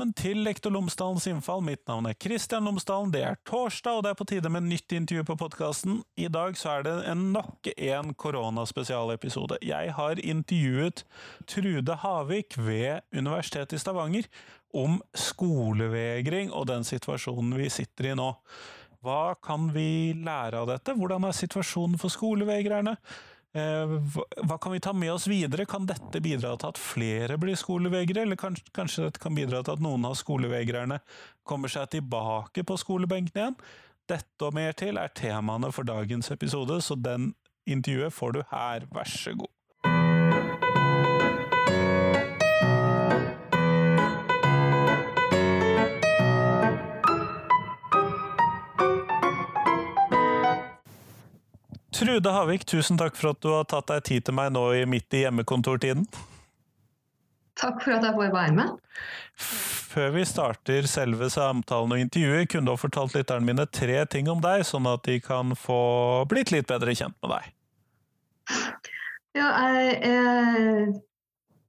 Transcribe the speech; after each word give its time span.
Velkommen 0.00 0.16
til 0.16 0.38
Lektor 0.46 0.72
Lomsdalens 0.72 1.26
innfall. 1.28 1.60
Mitt 1.60 1.82
navn 1.84 2.06
er 2.08 2.14
Kristian 2.16 2.64
Lomsdalen. 2.64 3.10
Det 3.12 3.20
er 3.20 3.34
torsdag, 3.44 3.98
og 3.98 4.04
det 4.06 4.14
er 4.14 4.16
på 4.16 4.24
tide 4.30 4.48
med 4.48 4.64
nytt 4.64 4.94
intervju 4.96 5.26
på 5.28 5.34
podkasten. 5.42 5.98
I 6.16 6.30
dag 6.32 6.56
så 6.56 6.70
er 6.78 6.86
det 6.86 6.94
en 7.10 7.26
nok 7.34 7.68
en 7.74 8.14
koronaspesialepisode. 8.16 9.58
Jeg 9.60 9.92
har 9.98 10.22
intervjuet 10.24 11.02
Trude 11.44 11.98
Havik 12.00 12.56
ved 12.56 13.04
Universitetet 13.12 13.76
i 13.76 13.82
Stavanger 13.82 14.30
om 14.72 15.02
skolevegring 15.12 16.48
og 16.48 16.70
den 16.72 16.88
situasjonen 16.88 17.58
vi 17.60 17.68
sitter 17.68 18.14
i 18.14 18.16
nå. 18.16 18.30
Hva 19.04 19.34
kan 19.44 19.68
vi 19.76 20.14
lære 20.16 20.64
av 20.64 20.72
dette? 20.72 20.96
Hvordan 20.96 21.28
er 21.28 21.36
situasjonen 21.36 22.00
for 22.00 22.08
skolevegrerne? 22.08 22.96
Eh, 23.50 23.92
hva 24.46 24.58
kan 24.62 24.72
vi 24.72 24.80
ta 24.80 24.92
med 24.94 25.10
oss 25.12 25.26
videre? 25.26 25.66
Kan 25.66 25.88
dette 25.88 26.22
bidra 26.22 26.54
til 26.54 26.70
at 26.70 26.78
flere 26.78 27.38
blir 27.40 27.58
skolevegrere, 27.58 28.22
eller 28.22 28.38
kanskje, 28.38 28.70
kanskje 28.76 29.06
dette 29.08 29.22
kan 29.22 29.34
bidra 29.34 29.64
til 29.66 29.74
at 29.74 29.82
noen 29.82 30.06
av 30.06 30.14
skolevegrerne 30.18 31.00
kommer 31.48 31.72
seg 31.72 31.90
tilbake 31.96 32.62
på 32.66 32.78
skolebenken 32.78 33.42
igjen? 33.42 33.58
Dette 34.10 34.46
og 34.46 34.54
mer 34.54 34.74
til 34.78 34.98
er 34.98 35.10
temaene 35.14 35.72
for 35.74 35.86
dagens 35.86 36.30
episode, 36.34 36.78
så 36.82 36.98
den 36.98 37.32
intervjuet 37.70 38.14
får 38.14 38.38
du 38.38 38.44
her, 38.52 38.86
vær 38.94 39.10
så 39.10 39.34
god. 39.38 39.50
Trude 52.00 52.32
Havik, 52.32 52.62
tusen 52.64 52.96
takk 52.96 53.12
for 53.18 53.34
at 53.34 53.42
du 53.44 53.50
har 53.52 53.66
tatt 53.68 53.90
deg 53.90 54.04
tid 54.08 54.24
til 54.24 54.36
meg 54.38 54.54
nå 54.54 54.62
i 54.72 54.86
midt 54.88 55.12
i 55.18 55.26
hjemmekontortiden. 55.26 56.06
Takk 57.60 57.82
for 57.84 57.92
at 57.92 58.06
jeg 58.06 58.16
får 58.16 58.30
være 58.32 58.54
med. 58.56 58.78
Før 59.90 60.14
vi 60.14 60.24
starter 60.24 60.88
selve 60.88 61.28
samtalen 61.28 61.92
og 61.92 62.00
intervjuet, 62.00 62.48
kunne 62.48 62.70
du 62.70 62.72
ha 62.72 62.80
fortalt 62.80 63.18
lytterne 63.18 63.44
mine 63.44 63.68
tre 63.68 63.98
ting 64.08 64.30
om 64.32 64.40
deg, 64.40 64.64
sånn 64.64 64.88
at 64.88 65.04
de 65.04 65.18
kan 65.20 65.52
få 65.58 65.80
blitt 66.30 66.54
litt 66.54 66.70
bedre 66.70 66.96
kjent 66.96 67.18
med 67.20 67.34
deg. 67.34 67.52
Ja, 69.36 69.50
jeg 69.76 70.00
er 70.08 70.90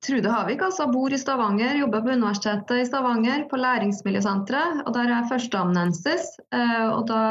Trude 0.01 0.31
Havik, 0.31 0.63
altså 0.65 0.87
bor 0.89 1.11
i 1.13 1.19
Stavanger, 1.19 1.75
jobber 1.77 2.07
på 2.07 2.15
Universitetet 2.15 2.79
i 2.79 2.87
Stavanger, 2.87 3.43
på 3.51 3.59
Læringsmiljøsenteret. 3.59 4.85
og 4.87 4.95
Der 4.95 5.09
er 5.09 5.17
jeg 5.19 5.29
førsteamanuensis. 5.35 6.31
Eh, 6.55 6.87
og 6.87 7.03
da 7.11 7.21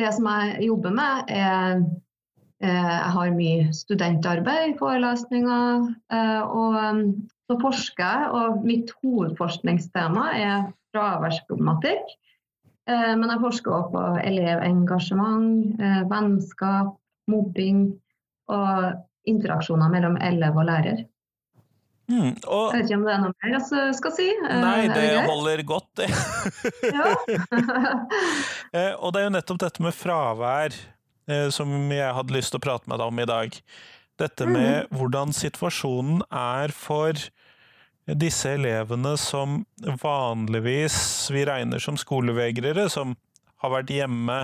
det 0.00 0.12
som 0.16 0.28
jeg 0.30 0.68
jobber 0.68 0.94
med, 0.96 1.28
er 1.28 1.82
eh, 2.62 2.88
Jeg 2.90 3.12
har 3.16 3.36
mye 3.36 3.68
studentarbeid, 3.76 4.76
forelesninger, 4.80 5.86
eh, 6.12 6.42
og 6.42 6.78
um, 6.80 7.04
så 7.50 7.58
forsker 7.62 8.04
jeg. 8.04 8.30
Og 8.36 8.64
mitt 8.66 8.92
hovedforskningstema 9.02 10.30
er 10.38 10.70
fraværsproblematikk. 10.94 12.16
Eh, 12.90 13.12
men 13.16 13.28
jeg 13.28 13.44
forsker 13.44 13.76
også 13.76 13.94
på 13.94 14.04
elevengasjement, 14.24 15.80
vennskap, 16.10 16.96
mobbing 17.30 17.86
og 18.50 18.92
interaksjoner 19.30 19.92
mellom 19.92 20.18
elev 20.24 20.56
og 20.58 20.68
lærer. 20.68 21.04
Mm, 22.10 22.32
og, 22.50 22.72
jeg 22.74 22.80
vet 22.80 22.88
ikke 22.88 22.96
om 22.98 23.04
det 23.06 23.12
er 23.14 23.20
noe 23.22 23.34
mer 23.36 23.52
jeg 23.54 23.94
skal 23.94 24.14
si? 24.16 24.26
Nei, 24.42 24.78
det, 24.90 25.02
det 25.14 25.20
holder 25.28 25.62
godt, 25.68 25.90
det. 26.00 26.08
Eh, 28.70 28.92
og 29.02 29.10
det 29.10 29.20
er 29.20 29.24
jo 29.26 29.32
nettopp 29.34 29.58
dette 29.64 29.82
med 29.82 29.94
fravær 29.94 30.74
eh, 30.74 31.48
som 31.50 31.72
jeg 31.90 32.14
hadde 32.14 32.34
lyst 32.36 32.54
til 32.54 32.60
å 32.60 32.62
prate 32.62 32.90
med 32.90 33.00
deg 33.02 33.10
om 33.10 33.18
i 33.18 33.26
dag. 33.26 33.56
Dette 34.20 34.46
med 34.46 34.70
mm. 34.86 34.98
hvordan 34.98 35.34
situasjonen 35.34 36.22
er 36.28 36.74
for 36.76 37.18
disse 38.20 38.54
elevene 38.54 39.16
som 39.20 39.64
vanligvis 40.02 40.96
vi 41.34 41.44
regner 41.48 41.82
som 41.82 41.98
skolevegrere, 42.00 42.88
som 42.92 43.16
har 43.62 43.74
vært 43.74 43.92
hjemme 43.94 44.38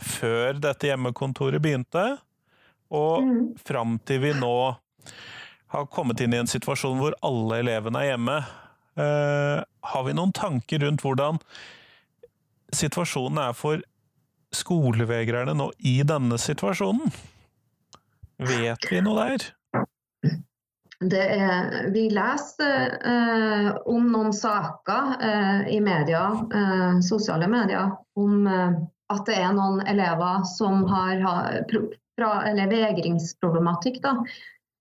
før 0.00 0.60
dette 0.62 0.90
hjemmekontoret 0.90 1.62
begynte, 1.62 2.04
og 2.94 3.24
mm. 3.24 3.44
fram 3.64 3.98
til 4.06 4.22
vi 4.24 4.34
nå 4.38 4.56
har 5.74 5.90
kommet 5.90 6.20
inn 6.22 6.34
i 6.34 6.40
en 6.40 6.50
situasjon 6.50 7.00
hvor 7.00 7.16
alle 7.26 7.60
elevene 7.64 8.02
er 8.02 8.12
hjemme. 8.12 8.38
Uh, 8.94 9.58
har 9.90 10.06
vi 10.06 10.14
noen 10.14 10.32
tanker 10.34 10.84
rundt 10.84 11.02
hvordan 11.02 11.40
situasjonen 12.74 13.40
er 13.42 13.56
for 13.58 13.82
skolevegrerne 14.54 15.54
nå 15.58 15.70
i 15.82 15.98
denne 16.06 16.38
situasjonen? 16.38 17.10
Vet 18.38 18.86
vi 18.90 19.02
noe 19.02 19.26
der? 19.26 19.48
Er, 21.04 21.90
vi 21.92 22.06
leser 22.14 22.94
eh, 23.04 23.66
om 23.90 24.06
noen 24.08 24.30
saker 24.32 25.10
eh, 25.26 25.66
i 25.74 25.80
media, 25.82 26.22
sosiale 27.04 27.48
medier, 27.50 27.92
om 28.16 28.46
at 28.48 29.26
det 29.28 29.36
er 29.36 29.52
noen 29.54 29.82
elever 29.90 30.46
som 30.48 30.86
har, 30.88 31.18
har 31.20 31.58
fra, 32.16 32.30
eller 32.48 32.70
vegringsproblematikk. 32.70 34.00
Da, 34.02 34.16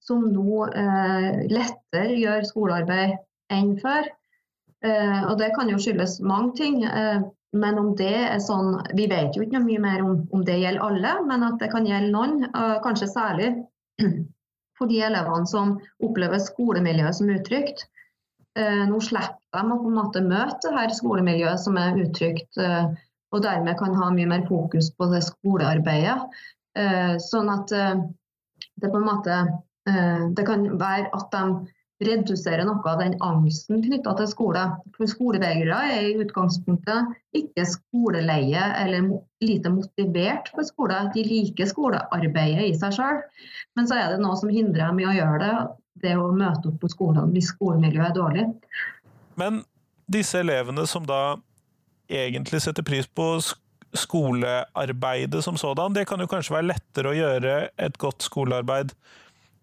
som 0.03 0.25
nå 0.33 0.65
eh, 0.67 1.29
lettere 1.51 2.17
gjør 2.19 2.47
skolearbeid 2.49 3.15
enn 3.53 3.77
før. 3.79 4.09
Eh, 4.83 5.21
og 5.29 5.37
Det 5.39 5.53
kan 5.55 5.71
jo 5.71 5.79
skyldes 5.79 6.19
mange 6.21 6.55
ting. 6.59 6.83
Eh, 6.83 7.23
men 7.53 7.77
om 7.77 7.91
det 7.97 8.13
er 8.17 8.39
sånn 8.41 8.79
Vi 8.97 9.05
vet 9.11 9.35
jo 9.37 9.43
ikke 9.45 9.59
noe 9.59 9.67
mye 9.67 9.81
mer 9.83 10.03
om, 10.05 10.21
om 10.33 10.43
det 10.45 10.57
gjelder 10.57 10.85
alle, 10.87 11.13
men 11.29 11.45
at 11.45 11.59
det 11.61 11.69
kan 11.73 11.87
gjelde 11.87 12.13
noen. 12.15 12.47
Eh, 12.49 12.77
kanskje 12.85 13.11
særlig 13.11 13.51
for 14.77 14.89
de 14.89 15.01
elevene 15.05 15.49
som 15.49 15.77
opplever 16.03 16.41
skolemiljøet 16.41 17.19
som 17.19 17.31
utrygt. 17.31 17.85
Eh, 18.59 18.83
nå 18.89 18.99
slipper 19.01 19.39
de 19.53 19.75
å 19.75 19.81
på 19.81 19.91
en 19.91 19.99
måte 20.01 20.23
møte 20.25 20.73
her 20.73 20.93
skolemiljøet 20.93 21.61
som 21.61 21.77
er 21.79 22.01
utrygt, 22.01 22.57
eh, 22.61 22.89
og 23.33 23.45
dermed 23.45 23.77
kan 23.79 23.95
ha 23.97 24.09
mye 24.13 24.29
mer 24.29 24.43
fokus 24.49 24.91
på 24.97 25.07
det 25.13 25.23
skolearbeidet. 25.25 26.41
sånn 27.21 27.49
at 27.53 27.69
det 27.69 28.89
på 28.89 28.97
en 28.97 29.05
måte 29.05 29.35
det 29.83 30.45
kan 30.47 30.67
være 30.79 31.09
at 31.11 31.33
de 31.33 31.43
reduserer 32.07 32.65
noe 32.67 32.81
av 32.89 33.01
den 33.01 33.15
angsten 33.23 33.83
knytta 33.83 34.15
til 34.17 34.29
skole. 34.31 34.63
For 34.97 35.09
skolevegrere 35.09 35.79
er 35.93 36.07
i 36.09 36.17
utgangspunktet 36.23 37.13
ikke 37.37 37.65
skoleleie 37.69 38.63
eller 38.81 39.11
lite 39.43 39.71
motivert 39.73 40.51
for 40.53 40.67
skole. 40.67 40.99
De 41.15 41.25
liker 41.27 41.69
skolearbeidet 41.69 42.67
i 42.69 42.75
seg 42.79 42.97
sjøl, 42.97 43.21
men 43.77 43.89
så 43.89 43.99
er 43.99 44.13
det 44.13 44.23
noe 44.23 44.37
som 44.39 44.51
hindrer 44.53 44.89
dem 44.89 45.03
i 45.03 45.09
å 45.09 45.15
gjøre 45.15 45.39
det. 45.45 45.55
Det 46.03 46.15
å 46.19 46.31
møte 46.35 46.71
opp 46.71 46.79
på 46.81 46.89
skolen 46.91 47.31
hvis 47.35 47.51
skolemiljøet 47.53 48.09
er 48.09 48.15
dårlig. 48.17 48.45
Men 49.39 49.61
disse 50.11 50.41
elevene 50.41 50.87
som 50.89 51.05
da 51.07 51.37
egentlig 52.11 52.63
setter 52.65 52.83
pris 52.85 53.07
på 53.07 53.27
skolearbeidet 53.93 55.43
som 55.45 55.57
sådan, 55.59 55.93
det 55.93 56.07
kan 56.09 56.19
jo 56.19 56.27
kanskje 56.27 56.57
være 56.57 56.71
lettere 56.73 57.11
å 57.11 57.15
gjøre 57.15 57.53
et 57.77 57.99
godt 58.01 58.25
skolearbeid 58.25 58.91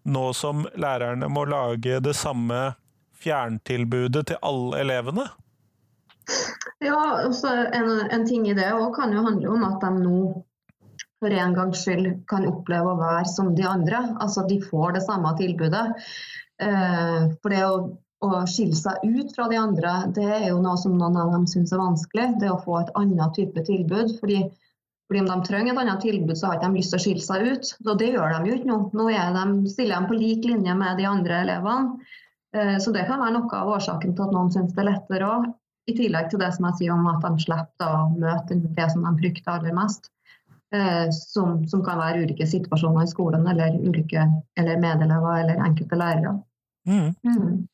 nå 0.03 0.31
som 0.33 0.65
lærerne 0.79 1.29
må 1.29 1.45
lage 1.49 1.99
det 2.03 2.15
samme 2.17 2.71
fjerntilbudet 3.21 4.27
til 4.31 4.41
alle 4.41 4.81
elevene? 4.81 5.27
Ja, 6.81 7.25
også 7.27 7.51
en, 7.73 7.91
en 8.09 8.25
ting 8.27 8.47
i 8.49 8.55
det 8.57 8.71
òg 8.73 8.95
kan 8.95 9.13
jo 9.13 9.25
handle 9.25 9.51
om 9.53 9.65
at 9.67 9.81
de 9.83 9.91
nå 9.99 10.21
for 11.21 11.33
en 11.37 11.53
gangs 11.53 11.83
skyld 11.85 12.07
kan 12.29 12.47
oppleve 12.49 12.93
å 12.93 12.99
være 12.99 13.27
som 13.29 13.51
de 13.57 13.65
andre. 13.69 13.99
Altså 14.23 14.47
de 14.49 14.57
får 14.63 14.95
det 14.97 15.03
samme 15.05 15.33
tilbudet. 15.37 15.83
Eh, 16.61 17.27
for 17.43 17.53
det 17.53 17.61
å, 17.67 17.75
å, 18.25 18.31
skille 18.49 18.77
seg 18.77 19.05
ut 19.05 19.35
fra 19.35 19.45
de 19.51 19.59
andre, 19.61 19.93
det 20.17 20.25
er 20.25 20.47
jo 20.49 20.61
noe 20.63 20.79
som 20.81 20.97
noen 20.97 21.19
av 21.21 21.35
dem 21.35 21.45
syns 21.49 21.73
er 21.75 21.83
vanskelig. 21.83 22.27
Det 22.41 22.49
å 22.49 22.61
få 22.65 22.79
et 22.79 22.91
annet 22.97 23.37
type 23.37 23.65
tilbud. 23.69 24.17
fordi 24.17 24.41
fordi 25.11 25.19
Om 25.19 25.27
de 25.27 25.43
trenger 25.43 25.73
et 25.73 25.79
annet 25.81 26.01
tilbud, 26.05 26.37
så 26.39 26.47
har 26.47 26.59
de 26.61 26.67
ikke 26.69 26.77
lyst 26.77 26.93
til 26.93 26.99
å 26.99 27.03
skille 27.03 27.23
seg 27.25 27.47
ut. 27.51 27.69
Og 27.83 27.97
det 27.99 28.13
gjør 28.13 28.31
de 28.31 28.47
jo 28.47 28.53
ikke 28.55 28.69
nå. 28.69 28.77
Nå 28.95 29.07
de, 29.11 29.71
stiller 29.73 29.99
de 29.99 30.07
på 30.07 30.15
lik 30.15 30.45
linje 30.47 30.75
med 30.79 31.01
de 31.01 31.07
andre 31.09 31.41
elevene. 31.43 32.05
Eh, 32.55 32.77
så 32.79 32.93
det 32.95 33.03
kan 33.09 33.19
være 33.19 33.33
noe 33.35 33.57
av 33.59 33.73
årsaken 33.73 34.15
til 34.15 34.23
at 34.23 34.31
noen 34.31 34.53
syns 34.55 34.71
det 34.71 34.85
er 34.85 34.87
lettere 34.87 35.27
òg. 35.27 35.49
I 35.91 35.97
tillegg 35.97 36.29
til 36.31 36.39
det 36.39 36.53
som 36.55 36.69
jeg 36.69 36.77
sier 36.77 36.93
om 36.95 37.09
at 37.11 37.25
de 37.25 37.43
slipper 37.43 37.91
å 37.91 38.07
møte 38.13 38.55
det 38.79 38.87
som 38.93 39.03
de 39.03 39.11
frykter 39.19 39.51
aller 39.51 39.75
mest. 39.75 40.07
Eh, 40.71 41.11
som, 41.11 41.59
som, 41.67 41.83
kan 41.83 41.99
være 41.99 42.23
ulike 42.23 42.47
situasjoner 42.47 43.03
i 43.03 43.11
skolen, 43.11 43.43
eller 43.51 43.75
ulike 43.83 44.23
eller 44.55 44.79
medelever 44.79 45.41
eller 45.41 45.65
enkelte 45.67 45.99
lærere. 45.99 46.37
Mm. 46.87 47.09
Mm. 47.27 47.65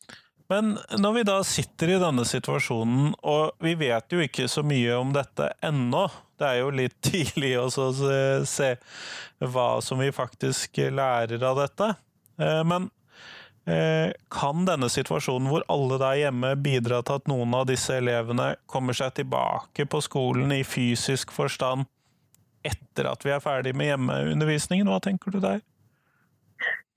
Men 0.52 0.78
når 0.96 1.14
vi 1.14 1.24
da 1.28 1.38
sitter 1.44 1.92
i 1.92 2.00
denne 2.00 2.24
situasjonen, 2.28 3.12
og 3.28 3.58
vi 3.64 3.74
vet 3.80 4.14
jo 4.14 4.22
ikke 4.24 4.48
så 4.52 4.64
mye 4.64 4.96
om 4.96 5.12
dette 5.16 5.50
ennå, 5.66 6.06
det 6.40 6.48
er 6.48 6.60
jo 6.62 6.76
litt 6.76 6.96
tidlig 7.10 7.56
å 7.60 7.68
se 7.72 8.76
hva 9.44 9.70
som 9.84 10.00
vi 10.00 10.14
faktisk 10.16 10.80
lærer 10.96 11.44
av 11.44 11.60
dette, 11.60 11.90
eh, 12.40 12.62
men 12.64 12.88
eh, 13.68 14.16
kan 14.34 14.64
denne 14.70 14.90
situasjonen 14.94 15.52
hvor 15.52 15.68
alle 15.74 16.00
der 16.02 16.22
hjemme 16.24 16.56
bidra 16.64 17.04
til 17.04 17.20
at 17.20 17.30
noen 17.30 17.54
av 17.58 17.68
disse 17.70 18.00
elevene 18.00 18.54
kommer 18.72 18.98
seg 18.98 19.18
tilbake 19.20 19.86
på 19.90 20.02
skolen 20.06 20.56
i 20.56 20.64
fysisk 20.64 21.36
forstand 21.36 21.90
etter 22.68 23.08
at 23.12 23.24
vi 23.24 23.32
er 23.36 23.44
ferdig 23.44 23.76
med 23.78 23.92
hjemmeundervisningen? 23.92 24.90
Hva 24.90 25.02
tenker 25.04 25.36
du 25.36 25.42
der? 25.44 25.60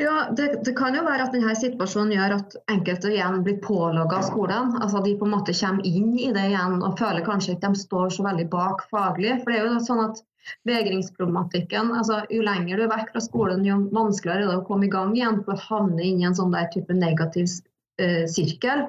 Ja, 0.01 0.31
det, 0.37 0.65
det, 0.65 0.73
kan 0.79 0.95
jo 0.97 1.03
være 1.05 1.27
at 1.27 1.35
denne 1.37 1.53
situasjonen 1.59 2.15
gjør 2.15 2.35
at 2.39 2.55
enkelte 2.73 3.11
igjen 3.12 3.43
blir 3.45 3.59
pålogga 3.61 4.23
skolen. 4.25 4.73
Altså 4.81 5.03
De 5.05 5.12
på 5.21 5.27
en 5.29 5.35
måte 5.35 5.55
kommer 5.59 5.87
inn 5.87 6.15
i 6.17 6.31
det 6.33 6.47
igjen 6.49 6.79
og 6.81 6.97
føler 7.01 7.27
kanskje 7.27 7.57
ikke 7.57 7.75
de 7.75 7.83
står 7.83 8.15
så 8.17 8.25
veldig 8.25 8.47
bak 8.53 8.87
faglig. 8.89 9.35
For 9.43 9.53
det 9.53 9.59
er 9.61 9.69
jo 9.69 9.83
sånn 9.85 10.05
at 10.07 10.23
Vegringsproblematikken 10.65 11.91
altså 11.93 12.23
Jo 12.33 12.41
lenger 12.47 12.81
du 12.81 12.87
er 12.87 12.93
vekk 12.95 13.11
fra 13.12 13.21
skolen, 13.23 13.61
jo 13.69 13.77
vanskeligere 13.93 14.47
er 14.47 14.55
det 14.55 14.61
å 14.62 14.67
komme 14.67 14.89
i 14.89 14.93
gang 14.93 15.12
igjen. 15.12 15.43
For 15.45 15.53
å 15.53 15.67
havne 15.67 16.07
inn 16.07 16.23
i 16.23 16.29
en 16.31 16.39
sånn 16.39 16.55
der 16.55 16.71
type 16.73 16.97
negativ 16.97 17.53
eh, 18.01 18.25
sirkel 18.31 18.87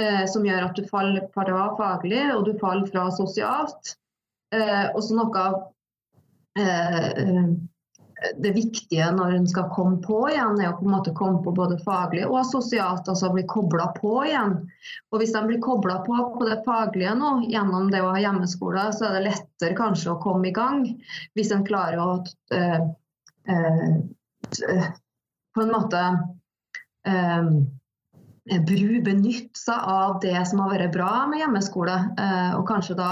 eh, 0.00 0.24
som 0.32 0.46
gjør 0.48 0.70
at 0.70 0.80
du 0.80 0.88
faller 0.88 1.28
fra 1.36 1.66
faglig 1.76 2.24
og 2.32 2.48
du 2.48 2.54
faller 2.62 2.88
fra 2.88 3.10
sosialt. 3.12 3.98
Eh, 4.56 4.86
og 4.94 5.04
så 5.04 5.20
noe 5.20 5.44
av 5.44 5.60
eh, 6.56 7.10
eh 7.26 7.52
det 8.36 8.52
viktige 8.52 9.06
når 9.16 9.34
en 9.34 9.46
skal 9.48 9.70
komme 9.72 10.00
på 10.04 10.18
igjen, 10.28 10.58
er 10.60 10.70
å 10.70 10.76
på 10.78 10.84
en 10.84 10.92
måte 10.92 11.12
komme 11.16 11.40
på 11.44 11.54
både 11.56 11.78
faglig 11.80 12.26
og 12.28 12.42
sosialt, 12.48 13.08
altså 13.08 13.30
bli 13.32 13.46
kobla 13.48 13.90
på 13.96 14.12
igjen. 14.28 14.56
Og 15.10 15.22
Hvis 15.22 15.32
de 15.36 15.42
blir 15.46 15.62
kobla 15.64 16.00
på 16.04 16.18
på 16.34 16.48
det 16.48 16.60
faglige 16.66 17.14
nå, 17.16 17.32
gjennom 17.48 17.88
det 17.92 18.02
å 18.04 18.12
ha 18.12 18.20
hjemmeskole, 18.20 18.90
så 18.96 19.08
er 19.08 19.16
det 19.16 19.26
lettere 19.30 19.78
kanskje 19.78 20.12
å 20.12 20.20
komme 20.22 20.50
i 20.50 20.54
gang. 20.56 20.84
Hvis 21.38 21.52
en 21.54 21.64
klarer 21.66 22.00
å 22.02 22.10
uh, 22.20 22.80
uh, 23.50 24.88
på 25.54 25.64
en 25.64 25.72
måte 25.72 26.04
uh, 27.08 27.50
benytte 28.50 29.56
seg 29.56 29.90
av 29.94 30.18
det 30.24 30.36
som 30.50 30.60
har 30.64 30.74
vært 30.74 30.92
bra 30.96 31.26
med 31.30 31.40
hjemmeskole, 31.40 31.96
og 32.58 32.64
kanskje 32.68 32.96
da 32.98 33.10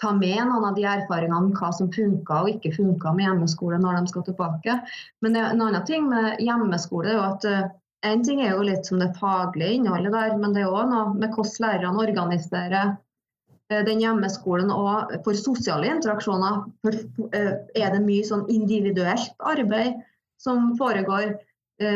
ta 0.00 0.12
med 0.16 0.38
noen 0.48 0.64
av 0.70 0.76
de 0.76 0.86
erfaringene 0.88 1.54
hva 1.58 1.70
som 1.76 1.90
funka 1.92 2.42
og 2.44 2.54
ikke 2.54 2.72
funka 2.76 3.12
med 3.16 3.26
hjemmeskole 3.26 3.80
når 3.80 3.98
de 3.98 4.12
skal 4.12 4.24
tilbake. 4.28 4.78
Men 5.24 5.36
en 5.36 5.60
annen 5.60 5.84
ting 5.88 6.08
med 6.10 6.40
hjemmeskole 6.42 7.12
er 7.12 7.18
jo 7.18 7.26
at 7.26 7.46
uh, 7.48 7.68
en 8.08 8.24
ting 8.24 8.40
er 8.40 8.54
jo 8.54 8.64
litt 8.64 8.88
som 8.88 9.00
det 9.02 9.12
faglige 9.18 9.76
innholdet 9.76 10.14
der, 10.16 10.34
men 10.40 10.56
det 10.56 10.64
er 10.64 10.72
òg 10.72 10.88
noe 10.88 11.12
med 11.18 11.34
hvordan 11.34 11.66
lærerne 11.66 12.04
organiserer 12.06 12.94
uh, 12.94 13.82
den 13.88 14.00
hjemmeskolen 14.04 14.72
og 14.74 15.12
for 15.26 15.36
sosiale 15.36 15.92
interaksjoner. 15.92 16.64
Uh, 16.86 17.52
er 17.76 17.92
det 17.92 18.04
mye 18.06 18.24
sånn 18.26 18.48
individuelt 18.52 19.36
arbeid 19.52 20.00
som 20.40 20.72
foregår, 20.80 21.34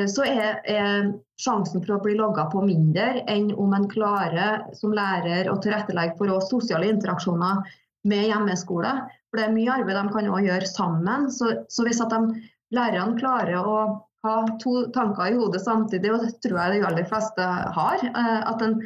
så 0.08 0.24
er, 0.24 0.62
er, 0.68 1.06
sjansen 1.40 1.82
for 1.84 1.98
å 1.98 2.00
bli 2.00 2.14
logga 2.16 2.46
på 2.48 2.62
mindre 2.64 3.20
enn 3.28 3.50
om 3.60 3.74
en 3.76 3.84
klarer 3.88 4.62
som 4.76 4.94
lærer 4.96 5.50
å 5.52 5.58
tilrettelegge 5.60 6.16
for 6.16 6.32
sosiale 6.44 6.88
interaksjoner 6.88 7.60
med 8.08 8.28
hjemmeskole. 8.28 8.94
For 9.28 9.40
det 9.40 9.46
er 9.46 9.54
mye 9.54 9.76
arbeid 9.80 9.98
de 9.98 10.14
kan 10.14 10.48
gjøre 10.48 10.70
sammen. 10.70 11.30
Så, 11.34 11.52
så 11.72 11.86
hvis 11.86 12.02
de, 12.12 12.20
lærerne 12.74 13.18
klarer 13.18 13.60
å 13.60 13.78
ha 14.24 14.34
to 14.62 14.86
tanker 14.94 15.32
i 15.32 15.38
hodet 15.38 15.62
samtidig, 15.64 16.12
og 16.12 16.24
det 16.24 16.36
tror 16.44 16.60
jeg 16.60 16.78
de 16.78 16.86
aller 16.88 17.08
fleste 17.08 17.48
har, 17.76 18.04
eh, 18.08 18.40
at 18.48 18.64
en 18.64 18.78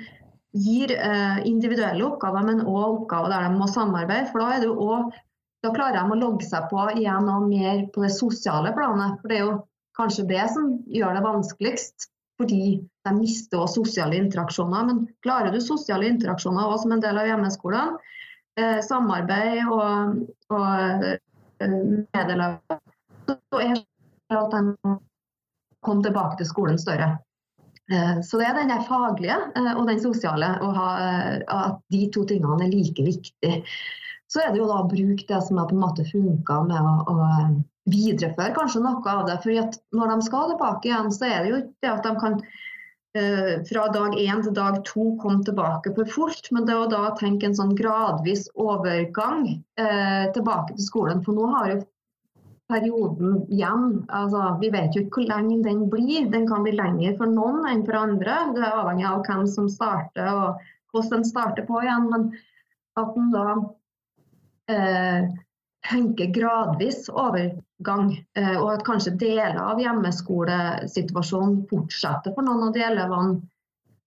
gir 0.56 0.92
eh, 0.96 1.40
individuelle 1.46 2.06
oppgaver, 2.06 2.46
men 2.48 2.64
òg 2.64 3.02
oppgaver 3.02 3.34
der 3.34 3.46
de 3.46 3.58
må 3.60 3.68
samarbeide. 3.70 4.30
For 4.32 4.42
da, 4.42 4.72
også, 4.72 5.24
da 5.66 5.72
klarer 5.74 5.98
de 5.98 6.16
å 6.16 6.20
logge 6.22 6.48
seg 6.48 6.68
på 6.72 6.88
igjen 6.96 7.30
og 7.30 7.48
mer 7.50 7.84
på 7.94 8.06
det 8.06 8.14
sosiale 8.16 8.74
planet. 8.76 9.18
For 9.22 9.30
det 9.30 9.40
er 9.40 9.46
jo 9.46 9.58
kanskje 9.98 10.28
det 10.30 10.46
som 10.54 10.70
gjør 10.94 11.18
det 11.18 11.26
vanskeligst. 11.26 12.10
Fordi 12.38 12.78
de 12.78 13.12
mister 13.16 13.58
også 13.58 13.82
sosiale 13.82 14.18
interaksjoner. 14.20 14.84
Men 14.86 15.06
klarer 15.26 15.54
du 15.54 15.58
sosiale 15.62 16.06
interaksjoner 16.06 16.66
også 16.66 16.86
som 16.86 16.94
en 16.94 17.02
del 17.02 17.18
av 17.18 17.26
hjemmeskolen, 17.26 17.96
eh, 18.58 18.80
samarbeid 18.84 19.70
og, 19.70 20.18
og 20.54 20.66
eh, 21.06 21.76
medelag, 22.14 22.58
så 23.28 23.62
er 23.62 23.78
det 23.78 24.38
at 24.38 24.56
de 24.56 24.96
kom 25.84 26.02
tilbake 26.04 26.40
til 26.40 26.50
skolen 26.50 26.80
større. 26.80 27.14
Eh, 27.92 28.20
så 28.24 28.40
det 28.40 28.50
er 28.50 28.60
den 28.60 28.84
faglige 28.88 29.38
eh, 29.56 29.72
og 29.74 29.88
den 29.88 30.02
sosiale, 30.02 30.52
og 30.64 30.76
at 30.82 31.80
de 31.94 32.04
to 32.14 32.26
tingene 32.28 32.66
er 32.66 32.74
like 32.74 33.06
viktige. 33.06 33.62
Så 34.28 34.42
er 34.44 34.52
det 34.52 34.60
jo 34.60 34.68
da 34.68 34.82
å 34.82 34.88
bruke 34.90 35.24
det 35.24 35.40
som 35.46 35.56
har 35.56 35.70
på 35.70 35.76
en 35.76 35.84
måte 35.86 36.04
funka 36.04 36.62
med 36.68 36.84
å, 36.84 36.96
å, 37.08 37.28
videreføre 37.88 38.52
kanskje 38.52 38.82
noe 38.84 39.00
av 39.08 39.22
det. 39.24 39.38
For 39.40 39.70
når 39.96 40.10
de 40.10 40.24
skal 40.26 40.50
tilbake 40.50 40.90
igjen, 40.90 41.06
så 41.14 41.24
er 41.24 41.38
det 41.40 41.52
jo 41.54 41.60
det 41.80 41.88
at 41.88 42.04
de 42.04 42.10
kan 42.20 42.34
Eh, 42.36 42.67
fra 43.68 43.84
dag 43.94 44.16
én 44.18 44.42
til 44.44 44.54
dag 44.56 44.80
to 44.88 45.12
kom 45.22 45.42
tilbake 45.44 45.92
for 45.96 46.10
fort. 46.12 46.50
Men 46.54 46.66
det 46.68 46.76
å 46.76 46.88
da 46.90 47.12
tenke 47.18 47.48
en 47.48 47.56
sånn 47.58 47.76
gradvis 47.78 48.48
overgang 48.58 49.46
eh, 49.80 50.26
tilbake 50.34 50.76
til 50.76 50.86
skolen. 50.86 51.22
For 51.26 51.36
nå 51.36 51.48
har 51.54 51.72
jo 51.72 51.78
perioden 52.68 53.38
igjen 53.48 54.02
altså, 54.12 54.58
Vi 54.60 54.70
vet 54.74 54.96
jo 54.96 55.04
ikke 55.04 55.22
hvor 55.22 55.30
lenge 55.30 55.62
den 55.64 55.86
blir. 55.92 56.28
Den 56.32 56.46
kan 56.50 56.66
bli 56.66 56.76
lengre 56.76 57.14
for 57.20 57.30
noen 57.32 57.64
enn 57.70 57.84
for 57.86 57.98
andre. 58.00 58.38
Det 58.56 58.64
er 58.64 58.80
avhengig 58.82 59.08
av 59.08 59.24
hvem 59.26 59.44
som 59.50 59.68
starter 59.72 60.30
og 60.32 60.70
hvordan 60.92 61.18
den 61.18 61.28
starter 61.28 61.68
på 61.68 61.82
igjen. 61.84 62.08
Men 62.12 62.30
at 62.98 63.14
den 63.16 63.30
da 63.34 63.46
eh, 64.72 65.30
tenker 65.86 66.32
gradvis 66.34 67.06
overgang. 67.12 68.16
Eh, 68.38 68.56
og 68.56 68.72
at 68.74 68.84
kanskje 68.86 69.16
deler 69.20 69.58
av 69.62 69.80
hjemmeskolesituasjonen 69.82 71.62
fortsetter 71.70 72.34
for 72.34 72.46
noen 72.46 72.68
av 72.68 72.80
elevene. 72.88 73.40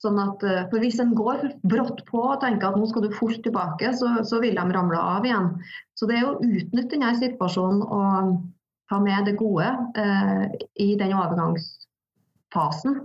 Sånn 0.02 0.18
at, 0.18 0.44
eh, 0.44 0.64
for 0.70 0.82
Hvis 0.82 1.00
en 1.00 1.14
går 1.16 1.62
brått 1.62 2.06
på 2.08 2.24
og 2.34 2.42
tenker 2.42 2.72
at 2.72 2.76
nå 2.78 2.88
skal 2.90 3.06
du 3.06 3.12
fort 3.14 3.44
tilbake, 3.44 3.94
så, 3.94 4.24
så 4.26 4.42
vil 4.42 4.56
de 4.58 4.66
ramle 4.74 4.98
av 4.98 5.26
igjen. 5.26 5.54
Så 5.96 6.10
det 6.10 6.18
er 6.18 6.26
å 6.26 6.40
utnytte 6.42 6.96
denne 6.96 7.14
situasjonen 7.20 7.84
og 7.86 8.42
ta 8.90 9.00
med 9.00 9.26
det 9.26 9.38
gode 9.40 9.70
eh, 9.96 10.48
i 10.82 10.96
den 10.98 11.14
overgangsfasen. 11.14 12.98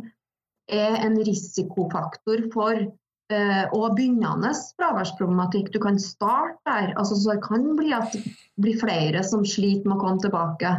er 0.66 0.96
en 1.04 1.18
risikofaktor 1.28 2.46
for 2.54 2.80
eh, 2.80 3.64
og 3.76 3.98
begynnende 3.98 4.54
fraværsproblematikk. 4.80 5.68
Du 5.76 5.78
kan 5.84 6.00
starte 6.00 6.58
der. 6.64 6.94
Altså, 6.96 7.20
så 7.20 7.36
det 7.36 7.44
kan 7.44 7.68
bli 7.78 7.92
at 7.96 8.16
blir 8.56 8.80
flere 8.80 9.22
som 9.28 9.44
sliter 9.44 9.86
med 9.86 9.98
å 9.98 10.06
komme 10.06 10.24
tilbake. 10.24 10.78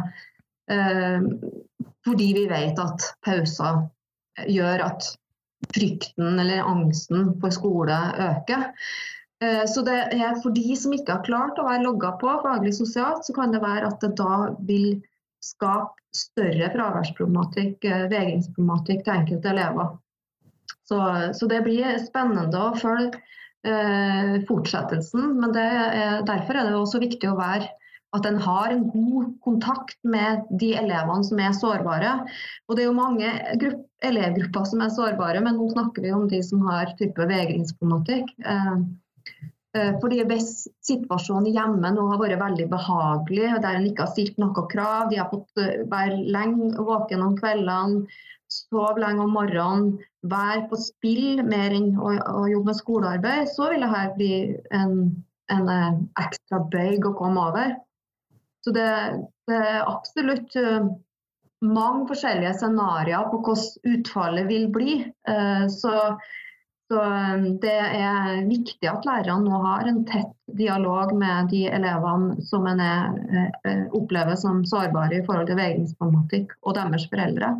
fordi 2.04 2.26
vi 2.36 2.42
vet 2.50 2.76
at 2.82 3.04
pauser 3.24 3.78
gjør 4.52 4.82
at 4.84 5.06
frykten 5.74 6.38
eller 6.38 6.66
angsten 6.66 7.32
for 7.42 7.54
skole 7.54 7.96
øker. 8.24 8.68
Eh, 9.42 9.64
så 9.70 9.84
det 9.86 9.98
er 10.16 10.40
For 10.42 10.54
de 10.54 10.76
som 10.76 10.94
ikke 10.94 11.18
har 11.18 11.26
klart 11.26 11.58
å 11.58 11.66
være 11.68 11.84
logga 11.86 12.14
på 12.20 12.34
faglig 12.42 12.74
sosialt, 12.78 13.24
så 13.26 13.34
kan 13.36 13.54
det 13.54 13.62
være 13.62 13.92
at 13.92 14.02
det 14.02 14.14
da 14.18 14.50
vil 14.66 14.98
skape 15.44 15.94
større 16.16 16.70
fraværsproblematikk, 16.74 17.84
eh, 17.84 18.06
vegringsproblematikk 18.10 19.04
til 19.04 19.14
enkelte 19.14 19.52
elever. 19.54 19.96
Så, 20.88 20.98
så, 21.36 21.46
det 21.50 21.62
blir 21.66 21.98
spennende 22.00 22.62
å 22.64 22.76
følge 22.78 23.20
eh, 23.68 24.38
fortsettelsen. 24.48 25.34
Men 25.38 25.52
er, 25.60 26.22
derfor 26.26 26.56
er 26.56 26.70
det 26.70 26.78
også 26.78 27.02
viktig 27.02 27.28
å 27.28 27.38
være 27.38 27.68
at 28.16 28.26
en 28.26 28.38
har 28.40 28.70
en 28.72 28.86
god 28.88 29.32
kontakt 29.44 29.98
med 30.02 30.46
de 30.60 30.72
elevene 30.80 31.24
som 31.26 31.40
er 31.42 31.56
sårbare. 31.56 32.14
Og 32.68 32.76
Det 32.76 32.84
er 32.84 32.88
jo 32.88 32.96
mange 32.96 33.32
elevgrupper 34.04 34.64
som 34.70 34.84
er 34.84 34.94
sårbare, 34.94 35.42
men 35.44 35.58
nå 35.58 35.68
snakker 35.74 36.06
vi 36.06 36.14
om 36.16 36.24
de 36.30 36.40
som 36.44 36.64
har 36.68 36.94
type 37.00 37.28
vegringsproblematikk. 37.28 38.32
Eh, 38.44 38.78
eh, 39.76 39.92
fordi 40.00 40.22
Hvis 40.24 40.68
situasjonen 40.88 41.52
hjemme 41.52 41.92
nå 41.92 42.06
har 42.12 42.22
vært 42.22 42.40
veldig 42.40 42.68
behagelig, 42.70 43.50
der 43.60 43.76
en 43.76 43.88
ikke 43.90 44.06
har 44.06 44.14
stilt 44.14 44.38
noen 44.40 44.70
krav, 44.72 45.10
de 45.10 45.20
har 45.20 45.28
fått 45.28 45.60
eh, 45.60 45.84
være 45.90 46.22
lenge 46.24 46.80
våken 46.80 47.22
om 47.22 47.36
kveldene, 47.36 48.06
sove 48.48 49.02
lenge 49.02 49.20
om 49.20 49.34
morgenen, 49.36 49.98
være 50.24 50.64
på 50.70 50.78
spill 50.80 51.42
mer 51.44 51.76
enn 51.76 51.92
å, 52.00 52.14
jobbe 52.48 52.70
med 52.70 52.78
skolearbeid, 52.78 53.50
så 53.52 53.68
vil 53.68 53.84
dette 53.84 54.14
bli 54.16 54.32
en, 54.72 54.94
en 55.52 55.68
ekstra 56.16 56.62
bøyg 56.72 57.04
å 57.04 57.12
komme 57.20 57.44
over. 57.50 57.76
Så 58.64 58.74
det, 58.74 58.88
det, 59.48 59.58
er 59.58 59.86
absolutt 59.86 60.56
uh, 60.58 60.88
mange 61.64 62.08
forskjellige 62.10 62.56
scenarioer 62.58 63.30
på 63.32 63.40
hvordan 63.46 63.94
utfallet 63.94 64.50
vil 64.50 64.68
bli. 64.74 64.98
Uh, 65.28 65.64
så, 65.72 65.94
så 66.90 67.04
um, 67.04 67.46
det 67.62 67.78
er 67.78 68.44
viktig 68.48 68.90
at 68.90 69.06
lærerne 69.08 69.46
nå 69.46 69.62
har 69.66 69.88
en 69.90 70.02
tett 70.08 70.34
dialog 70.58 71.14
med 71.16 71.50
de 71.52 71.66
elevene 71.70 72.42
som 72.48 72.66
en 72.66 72.80
opplever 73.94 74.38
som 74.40 74.62
sårbare 74.66 75.20
i 75.20 75.24
forhold 75.26 75.50
til 75.50 75.58
veivingsproblematikk, 75.60 76.56
og 76.64 76.78
deres 76.78 77.04
foreldre. 77.12 77.52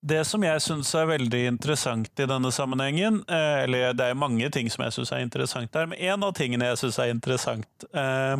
Det 0.00 0.20
som 0.24 0.44
jeg 0.46 0.62
syns 0.62 0.92
er 0.94 1.08
veldig 1.10 1.40
interessant 1.50 2.20
i 2.22 2.26
denne 2.30 2.52
sammenhengen, 2.54 3.18
eh, 3.26 3.64
eller 3.64 3.96
det 3.98 4.06
er 4.06 4.18
mange 4.18 4.46
ting 4.54 4.70
som 4.70 4.84
jeg 4.84 4.94
syns 4.94 5.10
er 5.10 5.24
interessant 5.24 5.72
der, 5.74 5.88
men 5.90 5.98
en 5.98 6.22
av 6.22 6.36
tingene 6.38 6.68
jeg 6.70 6.78
syns 6.84 7.00
er 7.02 7.10
interessant, 7.10 7.86
eh, 7.90 8.36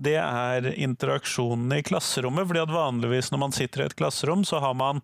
det 0.00 0.16
er 0.16 0.70
interaksjonen 0.72 1.76
i 1.76 1.82
klasserommet. 1.84 2.46
fordi 2.48 2.64
at 2.64 2.72
vanligvis 2.72 3.30
når 3.30 3.38
man 3.38 3.52
sitter 3.52 3.82
i 3.82 3.86
et 3.90 3.96
klasserom, 3.96 4.46
så 4.48 4.60
har 4.64 4.74
man 4.74 5.02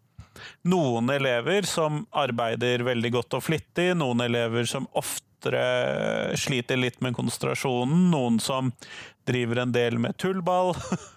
noen 0.64 1.10
elever 1.10 1.66
som 1.68 2.06
arbeider 2.10 2.82
veldig 2.82 3.12
godt 3.12 3.34
og 3.34 3.44
flittig, 3.44 3.92
noen 3.94 4.24
elever 4.24 4.64
som 4.64 4.88
oftere 4.96 6.32
sliter 6.40 6.80
litt 6.80 7.00
med 7.04 7.14
konsentrasjonen, 7.14 8.08
noen 8.10 8.40
som 8.40 8.72
driver 9.28 9.62
en 9.62 9.72
del 9.72 9.98
med 9.98 10.16
tullball. 10.16 10.72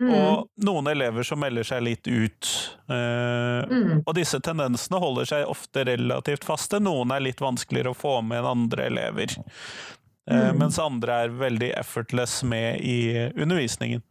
Mm. 0.00 0.10
og 0.10 0.64
noen 0.66 0.88
elever 0.90 1.26
som 1.26 1.38
melder 1.38 1.66
seg 1.68 1.84
litt 1.86 2.08
ut. 2.08 2.48
Uh, 2.90 3.62
mm. 3.70 4.00
Og 4.02 4.14
disse 4.16 4.40
tendensene 4.42 4.98
holder 5.02 5.28
seg 5.30 5.50
ofte 5.50 5.84
relativt 5.86 6.46
faste. 6.46 6.80
Noen 6.82 7.14
er 7.14 7.22
litt 7.22 7.42
vanskeligere 7.44 7.92
å 7.94 7.98
få 7.98 8.16
med 8.26 8.40
enn 8.40 8.50
andre 8.50 8.88
elever. 8.90 9.36
Uh, 10.30 10.50
mm. 10.50 10.58
Mens 10.62 10.80
andre 10.82 11.20
er 11.24 11.38
veldig 11.38 11.70
effortless 11.78 12.40
med 12.48 12.82
i 12.82 13.30
undervisningen. 13.36 14.02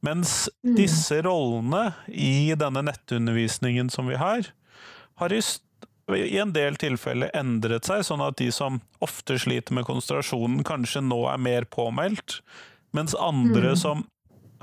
Mens 0.00 0.50
mm. 0.64 0.74
disse 0.76 1.22
rollene 1.22 1.92
i 2.06 2.54
denne 2.58 2.82
nettundervisningen 2.86 3.90
som 3.90 4.06
vi 4.06 4.18
har, 4.18 4.46
har 5.18 5.32
i, 5.34 5.40
i 6.14 6.38
en 6.38 6.52
del 6.54 6.78
tilfeller 6.78 7.34
endret 7.36 7.88
seg, 7.88 8.04
sånn 8.06 8.22
at 8.22 8.38
de 8.38 8.50
som 8.54 8.78
ofte 9.04 9.38
sliter 9.42 9.74
med 9.74 9.88
konsentrasjonen, 9.88 10.62
kanskje 10.66 11.02
nå 11.02 11.24
er 11.32 11.42
mer 11.42 11.66
påmeldt, 11.66 12.38
mens 12.94 13.16
andre 13.18 13.74
mm. 13.74 13.80
som 13.80 14.06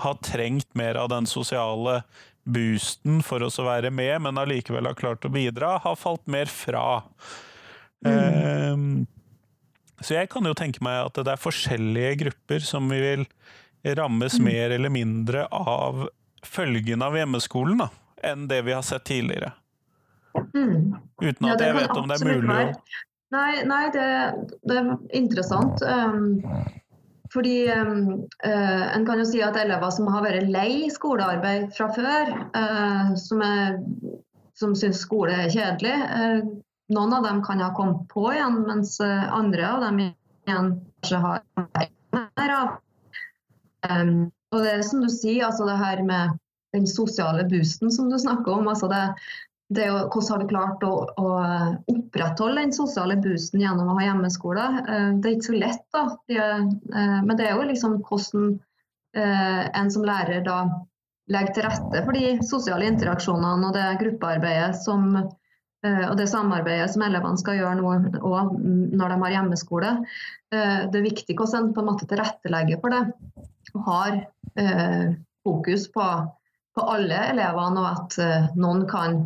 har 0.02 0.18
trengt 0.24 0.70
mer 0.76 1.00
av 1.00 1.10
den 1.10 1.28
sosiale 1.30 2.02
boosten 2.46 3.22
for 3.26 3.44
oss 3.46 3.58
å 3.60 3.66
være 3.66 3.90
med, 3.94 4.20
men 4.22 4.38
allikevel 4.38 4.86
har 4.86 4.98
klart 4.98 5.26
å 5.26 5.34
bidra, 5.34 5.78
har 5.82 5.98
falt 5.98 6.26
mer 6.30 6.50
fra. 6.52 7.02
Mm. 8.06 8.74
Um, 8.74 9.06
så 10.04 10.20
jeg 10.20 10.30
kan 10.30 10.46
jo 10.46 10.54
tenke 10.58 10.84
meg 10.86 11.08
at 11.08 11.18
det 11.18 11.34
er 11.34 11.42
forskjellige 11.42 12.20
grupper 12.26 12.66
som 12.66 12.90
vi 12.92 13.00
vil 13.02 13.26
rammes 13.98 14.38
mm. 14.38 14.46
mer 14.46 14.76
eller 14.78 14.94
mindre 14.94 15.48
av 15.50 16.08
følgene 16.46 17.08
av 17.08 17.18
hjemmeskolen 17.18 17.82
da, 17.82 17.90
enn 18.26 18.46
det 18.52 18.62
vi 18.68 18.76
har 18.76 18.86
sett 18.86 19.08
tidligere. 19.10 19.54
Mm. 20.54 20.96
Uten 21.22 21.48
at 21.48 21.62
ja, 21.62 21.70
jeg 21.70 21.78
vet 21.80 21.98
om 21.98 22.10
det 22.10 22.20
er 22.20 22.28
mulig 22.28 22.56
å 22.56 22.72
Nei, 23.34 23.66
nei 23.68 23.86
det, 23.92 24.08
det, 24.64 24.76
er 24.78 24.90
interessant. 25.18 25.82
Um, 25.82 26.44
fordi 27.34 27.68
eh, 27.68 28.96
En 28.96 29.06
kan 29.06 29.20
jo 29.20 29.26
si 29.28 29.42
at 29.44 29.58
elever 29.60 29.92
som 29.94 30.10
har 30.12 30.26
vært 30.26 30.50
lei 30.52 30.90
skolearbeid 30.94 31.72
fra 31.78 31.90
før, 31.96 32.32
eh, 32.58 33.12
som, 33.20 33.42
er, 33.46 33.80
som 34.58 34.76
syns 34.78 35.02
skole 35.06 35.34
er 35.34 35.52
kjedelig, 35.54 35.96
eh, 35.96 36.48
noen 36.96 37.18
av 37.18 37.26
dem 37.26 37.42
kan 37.46 37.64
ha 37.64 37.72
kommet 37.78 38.06
på 38.12 38.28
igjen, 38.34 38.62
mens 38.68 39.00
andre 39.02 39.66
av 39.66 39.86
dem 39.88 40.02
igjen 40.06 40.74
kanskje 41.02 41.22
har 41.24 41.46
mer 42.14 42.54
av. 42.54 42.76
Um, 43.90 44.28
og 44.54 44.62
det 44.62 44.72
er 44.72 44.84
som 44.86 45.02
du 45.02 45.10
sier, 45.10 45.48
altså 45.48 45.66
det 45.66 45.80
her 45.82 46.04
med 46.06 46.38
den 46.76 46.86
sosiale 46.90 47.46
boosten 47.50 47.92
som 47.94 48.10
du 48.12 48.18
snakker 48.22 48.54
om. 48.54 48.70
altså 48.70 48.90
det, 48.92 49.02
det 49.74 49.88
hvordan 49.90 50.32
har 50.32 50.42
vi 50.42 50.50
klart 50.50 50.84
å, 50.86 50.92
å, 51.18 51.30
opprettholde 51.90 52.62
den 52.62 52.74
sosiale 52.76 53.18
boosten 53.22 53.64
gjennom 53.64 53.90
å 53.90 53.96
ha 53.98 54.04
hjemmeskole? 54.06 54.66
Eh, 54.84 55.08
det 55.22 55.30
er 55.30 55.38
ikke 55.38 55.48
så 55.48 55.56
lett, 55.58 55.86
da. 55.96 56.04
Eh, 56.30 57.16
men 57.26 57.34
det 57.38 57.48
er 57.48 57.56
jo 57.56 57.70
liksom 57.72 57.98
hvordan 58.06 58.52
eh, 59.18 59.64
en 59.66 59.90
som 59.94 60.06
lærer 60.06 60.46
da 60.46 60.60
legger 61.34 61.56
til 61.56 61.66
rette 61.66 62.04
for 62.06 62.14
de 62.14 62.36
sosiale 62.46 62.86
interaksjonene 62.92 63.72
og 63.72 63.74
det 63.74 63.88
gruppearbeidet 63.98 64.76
som, 64.78 65.08
og 65.16 66.14
det 66.20 66.28
samarbeidet 66.30 66.92
som 66.94 67.02
elevene 67.02 67.42
skal 67.42 67.58
gjøre 67.58 67.80
nå 67.80 67.94
òg 68.22 68.52
når 68.62 69.10
de 69.10 69.18
har 69.24 69.34
hjemmeskole. 69.34 69.96
Det 70.54 71.00
er 71.00 71.08
viktig 71.08 71.34
hvordan 71.34 71.72
en 71.72 71.74
på 71.74 71.82
en 71.82 71.90
måte 71.90 72.06
tilrettelegger 72.12 72.78
for 72.84 72.94
det. 72.94 73.02
Og 73.74 73.90
har 73.90 74.20
fokus 75.50 75.88
på, 75.98 76.06
på 76.78 76.86
alle 76.94 77.24
elevene, 77.32 77.82
og 77.82 77.90
at 77.90 78.54
noen 78.62 78.86
kan 78.92 79.24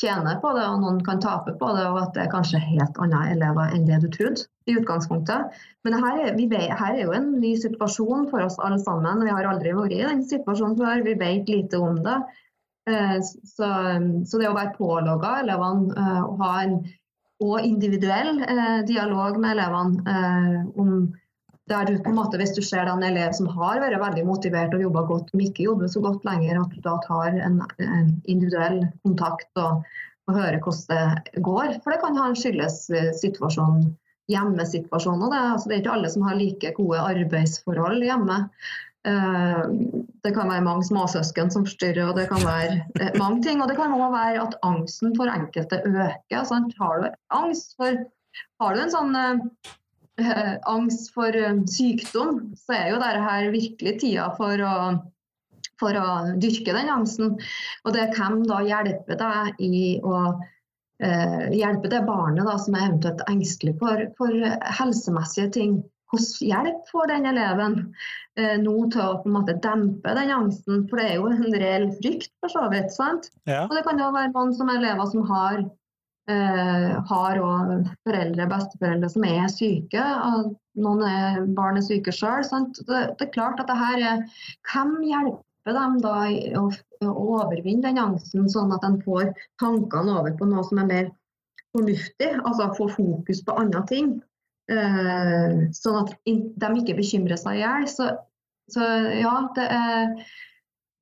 tjener 0.00 0.38
på 0.42 0.52
det, 0.56 0.64
og 0.64 0.82
noen 0.82 1.00
kan 1.04 1.20
tape 1.22 1.54
på 1.60 1.70
det, 1.76 1.84
og 1.90 1.98
at 2.00 2.14
det 2.16 2.24
er 2.24 2.32
kanskje 2.32 2.62
helt 2.62 2.98
andre 3.02 3.22
elever 3.34 3.74
enn 3.74 3.86
det 3.88 4.00
du 4.04 4.08
trodde 4.14 4.46
i 4.70 4.76
utgangspunktet. 4.80 5.56
Men 5.86 5.96
her 6.00 6.22
er, 6.26 6.36
vet, 6.38 6.72
her 6.78 6.94
er, 6.94 7.02
jo 7.04 7.16
en 7.16 7.32
ny 7.42 7.54
situasjon 7.60 8.28
for 8.32 8.44
oss 8.44 8.58
alle 8.64 8.80
sammen. 8.82 9.24
Vi 9.26 9.34
har 9.34 9.48
aldri 9.48 9.74
vært 9.76 9.96
i 9.96 10.04
den 10.04 10.24
situasjonen 10.28 10.78
før, 10.80 11.04
vi 11.06 11.16
vet 11.20 11.52
lite 11.52 11.80
om 11.80 12.00
det. 12.04 12.18
Eh, 12.90 13.18
så, 13.22 13.68
så 14.24 14.40
det 14.40 14.48
å 14.48 14.56
være 14.56 14.76
pålogga 14.78 15.36
elevene 15.42 15.94
eh, 15.94 16.22
og 16.24 16.42
ha 16.44 16.54
en 16.64 16.80
og 17.40 17.64
individuell 17.64 18.42
eh, 18.44 18.80
dialog 18.84 19.38
med 19.40 19.54
elevene 19.54 20.66
om 20.76 20.90
der 21.70 21.86
du 21.88 21.96
på 22.02 22.10
en 22.10 22.18
måte, 22.18 22.38
Hvis 22.40 22.54
du 22.56 22.62
ser 22.66 22.90
en 22.90 23.06
elev 23.06 23.32
som 23.36 23.48
har 23.54 23.80
vært 23.82 24.00
veldig 24.02 24.26
motivert 24.26 24.74
og 24.74 24.82
jobba 24.82 25.06
godt, 25.08 25.30
som 25.30 25.42
ikke 25.44 25.66
jobber 25.68 25.90
så 25.90 26.02
godt 26.04 26.26
lenger, 26.26 26.60
at 26.60 26.74
du 26.74 26.82
da 26.84 26.96
tar 27.06 27.38
en, 27.38 27.62
en 27.86 28.12
individuell 28.24 28.82
kontakt 29.06 29.50
og, 29.62 29.86
og, 30.28 30.36
hører 30.36 30.60
hvordan 30.62 31.22
det 31.30 31.42
går. 31.46 31.80
For 31.80 31.94
det 31.94 32.02
kan 32.02 32.18
ha 32.18 32.28
en 32.30 32.38
skyldes 32.38 32.84
situasjonen, 32.90 33.16
situasjon, 33.22 33.82
hjemmesituasjonen. 34.30 35.26
Det, 35.30 35.40
altså, 35.54 35.68
det 35.68 35.76
er 35.76 35.82
ikke 35.82 35.96
alle 35.96 36.12
som 36.12 36.26
har 36.26 36.38
like 36.38 36.76
gode 36.76 37.02
arbeidsforhold 37.14 38.06
hjemme. 38.06 38.38
Uh, 39.08 39.64
det 40.20 40.34
kan 40.36 40.50
være 40.52 40.66
mange 40.66 40.84
småsøsken 40.84 41.48
som 41.52 41.64
forstyrrer, 41.64 42.10
og 42.10 42.18
det 42.18 42.26
kan 42.28 42.42
være 42.44 42.82
uh, 43.00 43.10
mange 43.18 43.42
ting. 43.46 43.62
Og 43.62 43.70
det 43.70 43.78
kan 43.78 43.94
også 43.96 44.10
være 44.12 44.42
at 44.44 44.56
angsten 44.66 45.14
for 45.16 45.32
enkelte 45.32 45.80
øker. 45.88 46.42
Sant? 46.48 46.74
Har 46.80 47.00
du 47.00 47.12
angst 47.42 47.76
for 47.80 48.02
Har 48.62 48.76
du 48.76 48.78
en 48.78 48.92
sånn 48.92 49.16
uh, 49.16 49.40
eh, 50.20 50.56
angst 50.70 51.10
for 51.14 51.36
eh, 51.36 51.62
sykdom, 51.70 52.52
så 52.58 52.76
er 52.76 52.92
jo 52.92 53.00
dette 53.02 53.52
virkelig 53.54 53.96
tida 54.02 54.28
for 54.36 54.62
å, 54.64 54.76
for 55.80 55.98
å 55.98 56.08
dyrke 56.40 56.74
den 56.76 56.92
angsten. 56.92 57.36
Og 57.84 57.96
det 57.96 58.10
kan 58.16 58.42
da 58.48 58.62
hjelpe 58.66 59.18
deg 59.20 59.62
i 59.64 59.98
å 60.04 60.16
eh, 61.02 61.46
hjelpe 61.56 61.92
det 61.92 62.04
barnet 62.08 62.46
da, 62.48 62.58
som 62.60 62.76
er 62.76 62.90
eventuelt 62.90 63.24
engstelig 63.30 63.78
for, 63.80 64.04
for 64.20 64.52
helsemessige 64.80 65.50
ting. 65.56 65.80
Hvordan 66.10 66.48
hjelp 66.50 66.88
får 66.90 67.06
den 67.06 67.26
eleven 67.30 67.74
eh, 68.34 68.56
nå 68.58 68.72
til 68.90 69.02
å 69.04 69.18
på 69.22 69.28
en 69.30 69.36
måte 69.36 69.58
dempe 69.62 70.14
den 70.18 70.32
angsten? 70.34 70.86
For 70.90 70.98
det 70.98 71.06
er 71.06 71.20
jo 71.20 71.28
en 71.30 71.54
reell 71.54 71.86
frykt, 72.00 72.32
for 72.42 72.50
så 72.50 72.64
vidt. 72.72 72.90
sant? 72.94 73.30
Ja. 73.46 73.66
Og 73.68 73.76
det 73.78 73.84
kan 73.86 74.00
jo 74.00 74.10
være 74.14 74.32
noen 74.34 74.56
som 74.56 74.72
elever 74.72 75.06
som 75.12 75.22
har 75.30 75.62
har 76.28 77.38
òg 77.42 77.88
foreldre, 78.06 78.44
besteforeldre 78.50 79.08
som 79.10 79.24
er 79.26 79.46
syke. 79.50 80.02
og 80.02 80.52
Noen 80.78 81.02
er, 81.06 81.38
barn 81.56 81.80
er 81.80 81.84
syke 81.86 82.12
sjøl. 82.14 82.44
Det, 82.44 82.84
det, 82.86 83.26
er 83.26 83.32
klart 83.34 83.62
at 83.62 83.70
det 83.70 83.78
her 83.78 84.04
er 84.12 84.22
Hvem 84.70 84.92
hjelper 85.08 85.76
dem 85.76 85.96
da 86.04 86.14
å, 86.60 86.66
å 87.04 87.14
overvinne 87.24 87.88
den 87.88 87.98
angsten, 88.00 88.48
sånn 88.52 88.72
at 88.76 88.84
de 88.86 89.02
får 89.04 89.32
tankene 89.62 90.18
over 90.20 90.36
på 90.38 90.48
noe 90.50 90.64
som 90.68 90.82
er 90.82 90.90
mer 90.90 91.10
fornuftig? 91.74 92.30
Altså 92.44 92.70
få 92.78 92.90
fokus 92.94 93.42
på 93.46 93.58
andre 93.60 93.82
ting. 93.90 94.14
Eh, 94.70 95.66
sånn 95.74 95.98
at 96.04 96.14
de 96.26 96.70
ikke 96.78 96.98
bekymrer 97.00 97.40
seg 97.40 97.58
i 97.58 97.64
hjel. 97.64 97.88
Så, 97.90 98.12
så 98.70 98.86
ja, 99.18 99.34
det 99.56 99.66
er 99.66 100.14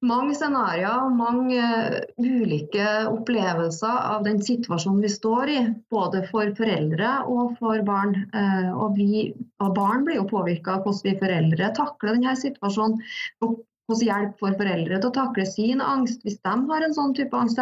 mange 0.06 0.34
scenarioer 0.38 1.08
mange 1.10 1.58
uh, 1.58 1.96
ulike 2.22 2.86
opplevelser 3.10 3.96
av 4.12 4.26
den 4.26 4.38
situasjonen 4.44 5.02
vi 5.02 5.10
står 5.10 5.50
i. 5.50 5.58
Både 5.90 6.22
for 6.30 6.52
foreldre 6.58 7.14
og 7.26 7.56
for 7.58 7.82
barn. 7.86 8.14
Uh, 8.34 8.70
og, 8.74 8.98
vi, 8.98 9.32
og, 9.58 9.72
barn 9.78 10.06
blir 10.06 10.20
jo 10.20 10.28
påvirka 10.30 10.76
av 10.76 10.86
hvordan 10.86 11.08
vi 11.08 11.16
foreldre 11.22 11.72
takler 11.78 12.14
denne 12.14 12.36
situasjonen. 12.38 13.02
Og 13.42 13.58
hvordan 13.88 14.06
hjelp 14.06 14.40
får 14.42 14.56
foreldre 14.60 14.96
til 15.00 15.08
å 15.08 15.16
takle 15.16 15.44
sin 15.48 15.82
angst 15.82 16.24
hvis 16.26 16.40
de 16.44 16.56
har 16.70 16.84
en 16.84 16.96
sånn 16.96 17.14
type 17.16 17.36
angst. 17.36 17.58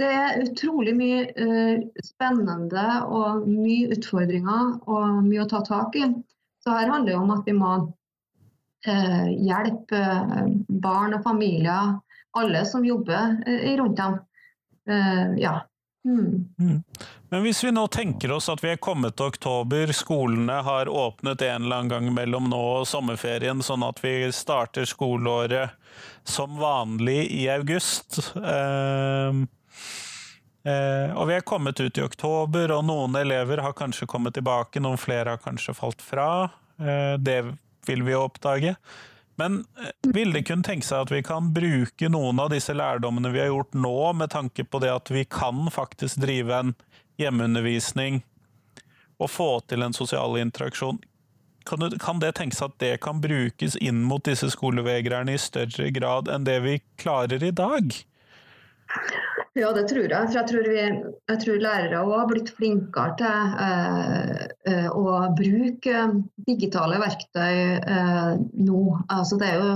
Det, 0.00 0.08
er 0.10 0.40
utrolig 0.42 0.94
mye 0.98 1.26
uh, 1.38 1.82
spennende 2.02 2.86
og 3.06 3.44
mye 3.46 3.92
utfordringer 3.94 4.78
og 4.90 5.20
mye 5.28 5.44
å 5.44 5.50
ta 5.52 5.62
tak 5.66 6.00
i. 6.00 6.08
Så 6.64 6.72
her 6.72 6.90
handler 6.90 7.12
det 7.12 7.20
om 7.20 7.30
at 7.34 7.44
vi 7.46 7.54
må 7.54 7.76
Eh, 8.86 9.28
hjelpe 9.40 9.96
eh, 9.96 10.48
barn 10.68 11.16
og 11.16 11.22
familier, 11.24 11.94
alle 12.36 12.64
som 12.68 12.84
jobber 12.84 13.38
eh, 13.46 13.70
rundt 13.80 13.96
dem. 13.96 14.18
Ja. 15.40 15.62
Mm. 16.04 16.44
Mm. 16.60 16.82
Men 17.30 17.42
hvis 17.42 17.62
vi 17.64 17.70
nå 17.72 17.86
tenker 17.88 18.34
oss 18.36 18.50
at 18.52 18.60
vi 18.60 18.74
er 18.74 18.82
kommet 18.82 19.16
til 19.16 19.30
oktober, 19.32 19.88
skolene 19.96 20.58
har 20.66 20.90
åpnet 20.92 21.40
en 21.46 21.64
eller 21.64 21.80
annen 21.80 21.92
gang 21.94 22.10
mellom 22.12 22.50
nå 22.52 22.60
og 22.82 22.84
sommerferien, 22.88 23.64
sånn 23.64 23.86
at 23.88 24.04
vi 24.04 24.28
starter 24.36 24.84
skoleåret 24.84 25.72
som 26.28 26.60
vanlig 26.60 27.24
i 27.32 27.48
august. 27.48 28.20
Eh, 28.36 29.40
eh, 30.68 31.08
og 31.16 31.32
vi 31.32 31.38
er 31.38 31.48
kommet 31.48 31.80
ut 31.80 31.96
i 31.96 32.04
oktober, 32.04 32.76
og 32.76 32.84
noen 32.84 33.16
elever 33.24 33.64
har 33.64 33.72
kanskje 33.72 34.10
kommet 34.12 34.36
tilbake, 34.36 34.84
noen 34.84 35.00
flere 35.00 35.38
har 35.38 35.40
kanskje 35.40 35.72
falt 35.80 36.04
fra. 36.04 36.28
Eh, 36.76 37.16
det 37.16 37.40
vil 37.88 38.04
vi 38.06 38.16
oppdage. 38.18 38.74
Men 39.40 39.64
eh, 39.80 40.10
vil 40.14 40.32
det 40.32 40.44
kunne 40.48 40.66
tenke 40.66 40.86
seg 40.86 41.06
at 41.06 41.14
vi 41.14 41.22
kan 41.26 41.52
bruke 41.54 42.10
noen 42.12 42.42
av 42.42 42.52
disse 42.54 42.74
lærdommene 42.76 43.32
vi 43.34 43.42
har 43.42 43.50
gjort 43.52 43.74
nå, 43.78 43.96
med 44.20 44.30
tanke 44.34 44.66
på 44.66 44.82
det 44.84 44.92
at 44.94 45.10
vi 45.10 45.24
kan 45.24 45.66
faktisk 45.74 46.22
drive 46.22 46.54
en 46.54 46.76
hjemmeundervisning 47.20 48.22
og 49.22 49.30
få 49.30 49.50
til 49.70 49.84
en 49.86 49.94
sosial 49.96 50.38
interaksjon? 50.40 51.00
Kan, 51.64 51.80
du, 51.80 51.98
kan 51.98 52.20
det 52.20 52.34
tenkes 52.36 52.60
at 52.62 52.76
det 52.82 52.98
kan 53.04 53.22
brukes 53.24 53.78
inn 53.80 54.02
mot 54.04 54.24
disse 54.26 54.50
skolevegrerne 54.52 55.32
i 55.32 55.40
større 55.40 55.88
grad 55.96 56.28
enn 56.28 56.44
det 56.44 56.58
vi 56.66 56.80
klarer 57.00 57.42
i 57.42 57.54
dag? 57.54 57.94
Ja, 59.54 59.68
det 59.70 59.84
tror 59.86 60.08
jeg. 60.10 60.26
For 60.26 60.34
jeg 60.34 60.48
tror, 60.50 60.64
vi, 60.66 60.78
jeg 61.30 61.40
tror 61.44 61.60
lærere 61.62 62.00
òg 62.02 62.12
har 62.16 62.26
blitt 62.26 62.48
flinkere 62.56 63.12
til 63.20 63.52
eh, 63.62 64.40
eh, 64.66 64.88
å 64.90 65.20
bruke 65.38 66.00
digitale 66.48 66.98
verktøy 66.98 67.60
eh, 67.78 68.32
nå. 68.66 68.80
Altså, 69.14 69.38
jo, 69.38 69.70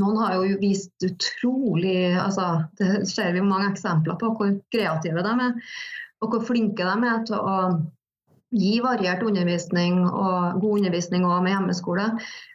noen 0.00 0.22
har 0.22 0.38
jo 0.38 0.56
vist 0.62 1.04
utrolig 1.04 2.14
altså, 2.16 2.64
Det 2.80 3.04
ser 3.12 3.36
vi 3.36 3.44
mange 3.44 3.74
eksempler 3.74 4.16
på 4.20 4.32
hvor 4.40 4.56
kreative 4.72 5.28
de 5.28 5.36
er, 5.50 5.78
og 6.24 6.32
hvor 6.32 6.48
flinke 6.48 6.88
de 6.88 7.12
er 7.12 7.24
til 7.28 7.36
å 7.36 7.60
gi 8.56 8.74
variert 8.82 9.20
undervisning 9.22 10.00
og 10.08 10.62
god 10.64 10.80
undervisning 10.80 11.28
òg 11.28 11.44
med 11.44 11.58
hjemmeskole. 11.58 12.12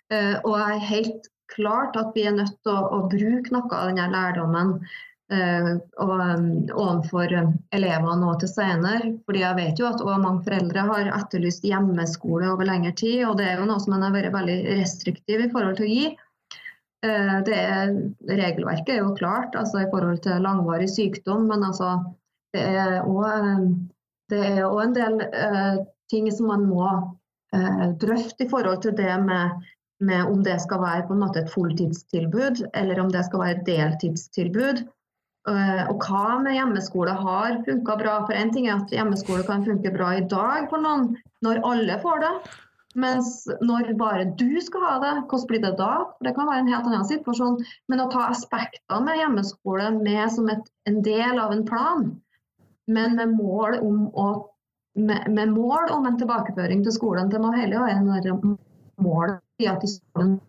Eh, 0.09 0.33
og 0.41 0.55
jeg 0.57 0.69
er 0.79 0.87
helt 0.95 1.33
klart 1.53 1.93
at 1.93 2.15
vi 2.17 2.25
er 2.25 2.39
nødt 2.41 2.57
til 2.65 2.73
å, 2.73 2.87
å 2.89 3.03
bruke 3.11 3.53
noe 3.53 3.69
av 3.69 3.91
denne 3.93 4.09
lærdommen 4.17 4.79
Eh, 4.79 5.14
og, 5.33 6.11
um, 6.21 6.49
overfor 6.69 7.31
um, 7.33 7.53
elevene 7.73 8.17
nå 8.21 8.35
til 8.41 8.51
senere. 8.51 9.13
Fordi 9.25 9.41
jeg 9.41 9.57
vet 9.57 9.81
jo 9.81 9.87
at 9.89 10.03
mange 10.21 10.43
foreldre 10.45 10.85
har 10.85 11.09
etterlyst 11.15 11.65
hjemmeskole 11.65 12.51
over 12.51 12.67
lengre 12.69 12.93
tid, 12.93 13.23
og 13.25 13.39
det 13.39 13.49
er 13.49 13.59
jo 13.59 13.65
noe 13.69 13.81
som 13.81 13.95
man 13.95 14.05
har 14.05 14.13
vært 14.13 14.35
veldig 14.35 14.59
restriktiv 14.81 15.47
i 15.47 15.49
forhold 15.53 15.79
til 15.79 15.87
å 15.87 15.93
gi. 15.93 16.05
Eh, 17.05 17.35
det 17.47 17.57
er, 17.57 17.95
regelverket 18.29 18.93
er 18.95 19.01
jo 19.01 19.17
klart 19.17 19.57
altså 19.57 19.81
i 19.81 19.89
forhold 19.89 20.21
til 20.25 20.45
langvarig 20.45 20.89
sykdom, 20.93 21.49
men 21.49 21.65
altså, 21.65 21.97
det 22.53 22.61
er 22.61 23.01
òg 23.09 24.81
en 24.81 24.95
del 24.95 25.21
ting 26.09 26.29
som 26.33 26.53
man 26.53 26.69
må 26.69 26.89
drøfte 28.01 28.45
i 28.45 28.49
forhold 28.49 28.81
til 28.83 28.95
det 28.97 29.13
med, 29.21 29.65
med 30.01 30.29
om 30.29 30.41
det 30.43 30.55
skal 30.63 30.81
være 30.81 31.05
en 31.13 31.25
et 31.29 31.51
fulltidstilbud, 31.51 32.63
eller 32.73 32.99
om 32.99 33.11
det 33.13 33.25
skal 33.27 33.41
være 33.41 33.57
et 33.59 33.67
deltidstilbud. 33.67 34.85
Eh, 35.45 35.81
og 35.91 36.01
hva 36.01 36.39
med 36.41 36.55
hjemmeskole 36.57 37.13
har 37.13 37.59
funka 37.67 37.95
bra? 37.99 38.19
For 38.25 38.33
én 38.37 38.51
ting 38.53 38.65
er 38.67 38.79
at 38.79 38.93
hjemmeskole 38.93 39.45
kan 39.45 39.65
funke 39.67 39.91
bra 39.93 40.15
i 40.17 40.23
dag 40.29 40.69
for 40.71 40.81
noen, 40.81 41.11
når 41.45 41.61
alle 41.69 41.97
får 42.01 42.23
det. 42.23 42.31
Mens 42.95 43.43
når 43.59 43.91
bare 43.99 44.25
du 44.39 44.61
skal 44.63 44.85
ha 44.87 44.95
det, 45.03 45.13
hvordan 45.27 45.47
blir 45.51 45.61
det 45.65 45.73
da? 45.77 45.91
Det 46.23 46.33
kan 46.37 46.47
være 46.49 46.63
en 46.63 46.71
helt 46.71 46.87
annen 46.89 47.05
situasjon. 47.05 47.59
Men 47.91 48.01
å 48.01 48.09
ta 48.13 48.29
aspektene 48.31 49.03
med 49.05 49.19
hjemmeskole 49.19 49.91
med 49.99 50.23
som 50.33 50.49
et, 50.49 50.65
en 50.89 51.01
del 51.05 51.41
av 51.43 51.53
en 51.53 51.65
plan, 51.67 52.07
men 52.87 53.17
med 53.19 53.35
mål 53.35 53.79
om, 53.83 54.01
å, 54.15 54.27
med, 54.97 55.29
med 55.35 55.53
mål 55.53 55.91
om 55.93 56.07
en 56.07 56.17
tilbakeføring 56.21 56.85
til 56.87 56.95
skolen, 56.95 57.29
det 57.29 57.41
må 57.43 57.53
hele 57.53 57.83
være 57.83 58.33
en 58.33 58.57
mål 59.03 59.37
i 59.61 59.69
at 59.69 59.83
skolen 59.89 60.39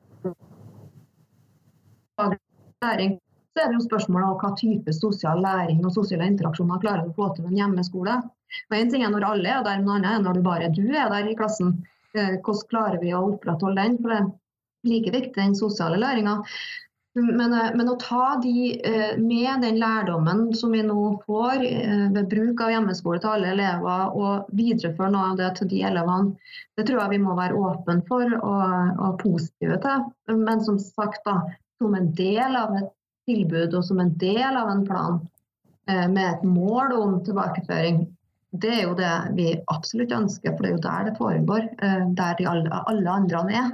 læring 2.84 3.18
så 3.56 3.64
er 3.64 3.70
det 3.72 3.78
jo 3.78 3.86
spørsmålet 3.86 4.28
om 4.28 4.40
hva 4.42 4.50
type 4.60 4.92
sosial 4.92 5.38
læring 5.40 5.78
og 5.80 5.94
sosiale 5.94 6.28
interaksjoner 6.28 6.80
klarer 6.82 7.06
du 7.06 7.14
å 7.14 7.16
få 7.16 7.30
til 7.32 7.46
en 7.48 7.56
hjemmeskole. 7.56 8.16
Og 8.68 8.74
En 8.76 8.90
ting 8.92 9.04
er 9.04 9.12
når 9.12 9.24
alle 9.24 9.52
er 9.52 9.62
der, 9.64 9.78
noe 9.80 9.94
annet 9.96 10.18
er 10.18 10.24
når 10.26 10.36
du 10.36 10.42
bare 10.44 10.72
du 10.76 10.82
er 10.92 11.08
der 11.08 11.30
i 11.30 11.36
klassen. 11.38 11.78
Eh, 12.12 12.34
hvordan 12.44 12.66
klarer 12.68 13.00
vi 13.00 13.14
å 13.16 13.22
opprettholde 13.30 13.80
den? 13.80 13.96
For 14.02 14.12
det 14.12 14.18
er 14.18 14.26
like 14.90 15.14
viktig, 15.14 15.38
den 15.38 15.56
sosiale 15.56 15.96
læringa. 16.02 16.42
Men, 17.16 17.54
eh, 17.56 17.70
men, 17.78 17.88
å 17.88 17.96
ta 17.96 18.36
de 18.42 18.74
eh, 18.76 19.16
med 19.16 19.64
den 19.64 19.80
lærdommen 19.80 20.50
som 20.60 20.76
vi 20.76 20.82
nå 20.84 21.06
får 21.24 21.64
ved 22.12 22.28
bruk 22.28 22.60
av 22.60 22.74
hjemmeskole 22.74 23.22
til 23.24 23.38
alle 23.38 23.54
elever, 23.54 24.12
og 24.20 24.52
videreføre 24.58 25.14
noe 25.14 25.30
av 25.30 25.40
det 25.40 25.48
til 25.56 25.72
de 25.72 25.80
elevene, 25.94 26.36
det 26.76 26.84
tror 26.90 27.06
jeg 27.06 27.14
vi 27.16 27.22
må 27.24 27.38
være 27.40 27.56
åpne 27.56 28.02
for 28.10 28.36
og, 28.36 29.00
og 29.00 29.16
positive 29.24 29.80
til. 29.86 30.06
Men 30.44 30.60
som 30.68 30.76
sagt, 30.82 31.24
da, 31.24 31.40
som 31.80 31.96
en 31.96 32.12
del 32.20 32.60
av 32.60 32.76
et 32.76 32.92
tilbud 33.26 33.74
og 33.74 33.84
som 33.86 34.02
en 34.02 34.12
del 34.20 34.58
av 34.58 34.70
en 34.72 34.84
plan 34.86 35.18
eh, 35.90 36.06
med 36.08 36.24
et 36.28 36.46
mål 36.46 36.94
om 36.96 37.18
tilbakeføring, 37.26 38.04
det 38.56 38.72
er 38.72 38.82
jo 38.86 38.94
det 38.96 39.12
vi 39.36 39.50
absolutt 39.72 40.14
ønsker, 40.14 40.54
for 40.54 40.64
det 40.64 40.70
er 40.70 40.76
jo 40.76 40.84
der 40.86 41.10
det 41.10 41.18
foregår. 41.18 41.68
Eh, 41.82 42.06
der 42.18 42.38
de 42.38 42.48
alle, 42.48 42.80
alle 42.86 43.10
andre 43.10 43.44
er. 43.52 43.70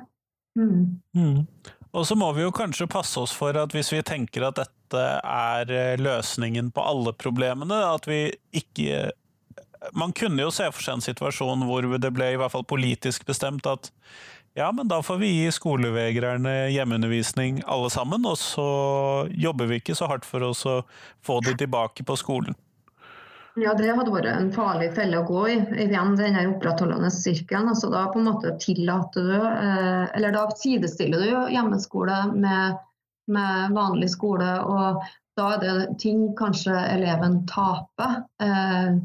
Mm. 0.59 0.99
Mm. 1.17 1.47
Og 1.93 2.07
så 2.09 2.17
må 2.17 2.31
vi 2.33 2.45
jo 2.45 2.53
kanskje 2.55 2.89
passe 2.91 3.21
oss 3.21 3.33
for 3.37 3.57
at 3.61 3.75
hvis 3.77 3.93
vi 3.93 4.03
tenker 4.05 4.49
at 4.49 4.61
dette 4.61 5.03
er 5.23 5.73
eh, 5.73 6.01
løsningen 6.01 6.73
på 6.73 6.85
alle 6.85 7.13
problemene, 7.17 7.83
at 7.95 8.09
vi 8.09 8.29
ikke 8.53 9.11
Man 9.99 10.13
kunne 10.15 10.39
jo 10.39 10.51
se 10.55 10.69
for 10.71 10.79
seg 10.79 10.95
en 10.95 11.03
situasjon 11.03 11.65
hvor 11.67 11.83
det 11.99 12.13
ble 12.15 12.29
i 12.31 12.37
hvert 12.39 12.53
fall 12.53 12.63
politisk 12.63 13.25
bestemt 13.27 13.67
at 13.67 13.89
ja, 14.55 14.73
men 14.73 14.89
da 14.89 15.03
får 15.03 15.17
vi 15.23 15.31
gi 15.33 15.53
skolevegrerne 15.53 16.69
hjemmeundervisning 16.75 17.63
alle 17.67 17.89
sammen, 17.91 18.27
og 18.29 18.37
så 18.41 18.67
jobber 19.31 19.71
vi 19.71 19.81
ikke 19.81 19.97
så 19.97 20.11
hardt 20.11 20.29
for 20.29 20.45
oss 20.45 20.67
å 20.69 20.83
få 21.25 21.41
de 21.47 21.57
tilbake 21.65 22.05
på 22.05 22.17
skolen. 22.21 22.57
Ja, 23.61 23.75
det 23.77 23.91
hadde 23.93 24.13
vært 24.13 24.31
en 24.31 24.53
farlig 24.55 24.95
felle 24.97 25.19
å 25.21 25.27
gå 25.29 25.41
i. 25.53 25.57
Igjen 25.85 26.15
denne 26.17 26.47
opprettholdende 26.55 27.11
sirkelen. 27.13 27.69
Altså, 27.69 27.91
da 27.93 28.07
på 28.13 28.21
en 28.21 28.31
måte 28.31 28.55
tillater 28.61 29.27
du, 29.29 29.35
eh, 29.37 30.07
eller 30.17 30.33
da 30.33 30.47
sidestiller 30.57 31.21
du 31.21 31.53
hjemmeskole 31.53 32.17
med, 32.33 32.79
med 33.29 33.77
vanlig 33.77 34.09
skole. 34.15 34.55
Og 34.65 35.05
da 35.37 35.51
er 35.57 35.61
det 35.61 35.99
ting 36.01 36.31
kanskje 36.39 36.79
eleven 36.95 37.43
taper. 37.51 38.23
Eh, 38.41 38.97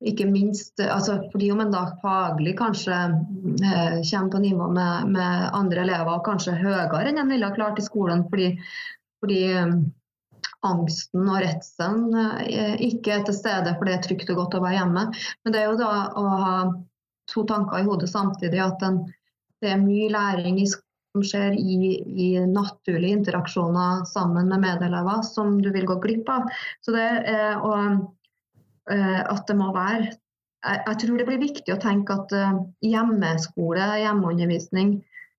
ikke 0.00 0.24
minst 0.30 0.80
altså 0.80 1.18
fordi 1.32 1.50
om 1.52 1.60
en 1.60 1.72
da 1.74 1.82
faglig 2.00 2.54
kanskje 2.58 2.96
eh, 2.96 3.96
kommer 4.10 4.32
på 4.32 4.42
nivå 4.42 4.68
med, 4.72 5.08
med, 5.12 5.48
andre 5.56 5.84
elever, 5.84 6.12
og 6.14 6.24
kanskje 6.24 6.56
høyere 6.56 7.02
enn 7.08 7.20
en 7.20 7.32
ville 7.32 7.48
ha 7.48 7.56
klart 7.56 7.80
i 7.80 7.84
skolen, 7.84 8.24
fordi, 8.30 8.54
fordi 9.20 9.40
um, 9.60 9.74
angsten 10.64 11.26
og 11.28 11.40
redselen 11.44 12.16
eh, 12.16 12.76
ikke 12.88 13.18
er 13.18 13.26
til 13.28 13.36
stede, 13.36 13.74
for 13.76 13.88
det 13.88 13.98
er 13.98 14.06
trygt 14.06 14.32
og 14.32 14.44
godt 14.44 14.56
å 14.56 14.62
være 14.64 14.78
hjemme. 14.78 15.08
Men 15.44 15.54
det 15.54 15.62
er 15.62 15.68
jo 15.68 15.80
da 15.80 15.94
å 16.16 16.28
ha 16.44 16.54
to 17.30 17.44
tanker 17.48 17.82
i 17.82 17.88
hodet 17.88 18.08
samtidig, 18.10 18.60
at 18.64 18.80
den, 18.80 19.02
det 19.60 19.74
er 19.74 19.82
mye 19.82 20.08
læring 20.12 20.62
i 20.62 20.70
som 21.10 21.24
skjer 21.26 21.56
i, 21.58 21.76
i, 22.06 22.26
naturlige 22.46 23.18
interaksjoner 23.18 24.04
sammen 24.06 24.46
med 24.48 24.62
medelever 24.62 25.24
som 25.26 25.56
du 25.58 25.66
vil 25.74 25.88
gå 25.90 25.96
glipp 26.04 26.28
av. 26.30 26.46
Så 26.86 26.94
det 26.94 27.06
er 27.26 27.58
å 27.66 27.74
Eh, 27.74 27.98
at 28.90 29.46
det 29.46 29.54
må 29.58 29.68
være 29.74 30.10
jeg, 30.60 30.96
tror 31.00 31.18
det 31.18 31.26
blir 31.28 31.42
viktig 31.42 31.74
å 31.74 31.80
tenke 31.80 32.16
at 32.16 32.32
eh, 32.36 32.56
hjemmeskole, 32.84 33.84
hjemmeundervisning, 34.02 34.98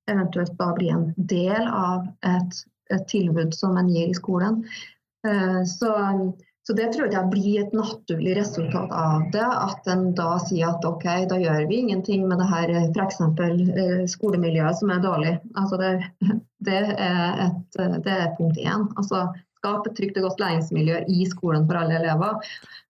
eventuelt 0.10 0.56
da 0.60 0.72
blir 0.78 0.96
en 0.96 1.10
del 1.18 1.68
av 1.68 2.08
et, 2.26 2.64
et 2.94 3.04
tilbud 3.12 3.54
som 3.56 3.78
en 3.80 3.92
gir 3.92 4.10
i 4.10 4.18
skolen. 4.18 4.64
Eh, 5.28 5.62
så, 5.70 5.92
så, 6.66 6.76
det 6.78 6.90
tror 6.96 7.14
jeg 7.14 7.32
blir 7.34 7.62
et 7.62 7.76
naturlig 7.78 8.34
resultat 8.40 8.96
av 8.98 9.28
det. 9.36 9.46
At 9.46 9.92
en 9.94 10.10
da 10.18 10.34
sier 10.42 10.74
at 10.74 10.88
ok, 10.90 11.06
da 11.30 11.38
gjør 11.42 11.70
vi 11.70 11.84
ingenting 11.84 12.26
med 12.30 12.42
det 12.42 12.50
her 12.50 12.74
f.eks. 12.90 13.22
skolemiljøet 14.16 14.82
som 14.82 14.94
er 14.96 15.06
dårlig. 15.06 15.38
Altså 15.54 15.82
det, 15.82 15.94
det, 16.68 16.84
er 16.98 17.46
et, 17.46 17.82
det 18.02 18.18
er 18.18 18.36
punkt 18.42 18.58
én. 18.58 18.90
Altså 18.98 19.28
skape 19.62 19.91
et 19.91 20.00
trygt 20.00 20.17
og 20.19 20.28
godt 20.30 20.41
læringsmiljø 20.43 21.04
i 21.08 21.28
skolen 21.30 21.67
for 21.69 21.80
alle 21.82 22.00
elever. 22.02 22.41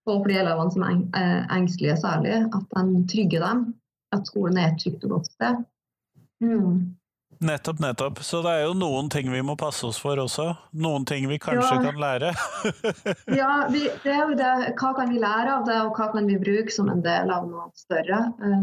Og 0.08 0.16
for 0.16 0.32
de 0.32 0.40
elevene 0.40 0.74
som 0.74 0.88
er 0.88 0.96
eh, 1.20 1.44
engstelige 1.58 2.00
særlig, 2.02 2.40
at 2.48 2.80
de 2.96 3.04
trygger 3.12 3.46
dem. 3.48 3.68
At 4.12 4.26
skolen 4.28 4.58
er 4.60 4.72
et 4.72 4.82
trygt 4.82 5.06
og 5.08 5.18
godt 5.18 5.30
sted. 5.32 5.62
Mm. 6.42 6.98
Nettopp, 7.42 7.80
nettopp. 7.80 8.20
Så 8.22 8.42
det 8.46 8.52
er 8.54 8.66
jo 8.68 8.74
noen 8.78 9.08
ting 9.10 9.32
vi 9.34 9.42
må 9.42 9.56
passe 9.58 9.86
oss 9.88 9.98
for 10.02 10.20
også. 10.22 10.52
Noen 10.78 11.08
ting 11.10 11.26
vi 11.30 11.40
kanskje 11.42 11.78
ja. 11.78 11.82
kan 11.88 11.98
lære. 12.02 12.34
ja, 13.42 13.54
vi, 13.72 13.88
det 14.04 14.14
er 14.14 14.22
jo 14.30 14.38
det. 14.38 14.52
Hva 14.78 14.92
kan 14.98 15.10
vi 15.10 15.22
lære 15.22 15.56
av 15.56 15.66
det, 15.70 15.80
og 15.88 15.98
hva 15.98 16.12
kan 16.14 16.30
vi 16.30 16.38
bruke 16.42 16.74
som 16.74 16.92
en 16.94 17.02
del 17.06 17.34
av 17.34 17.48
noe 17.50 17.72
større? 17.80 18.20
Eh, 18.46 18.60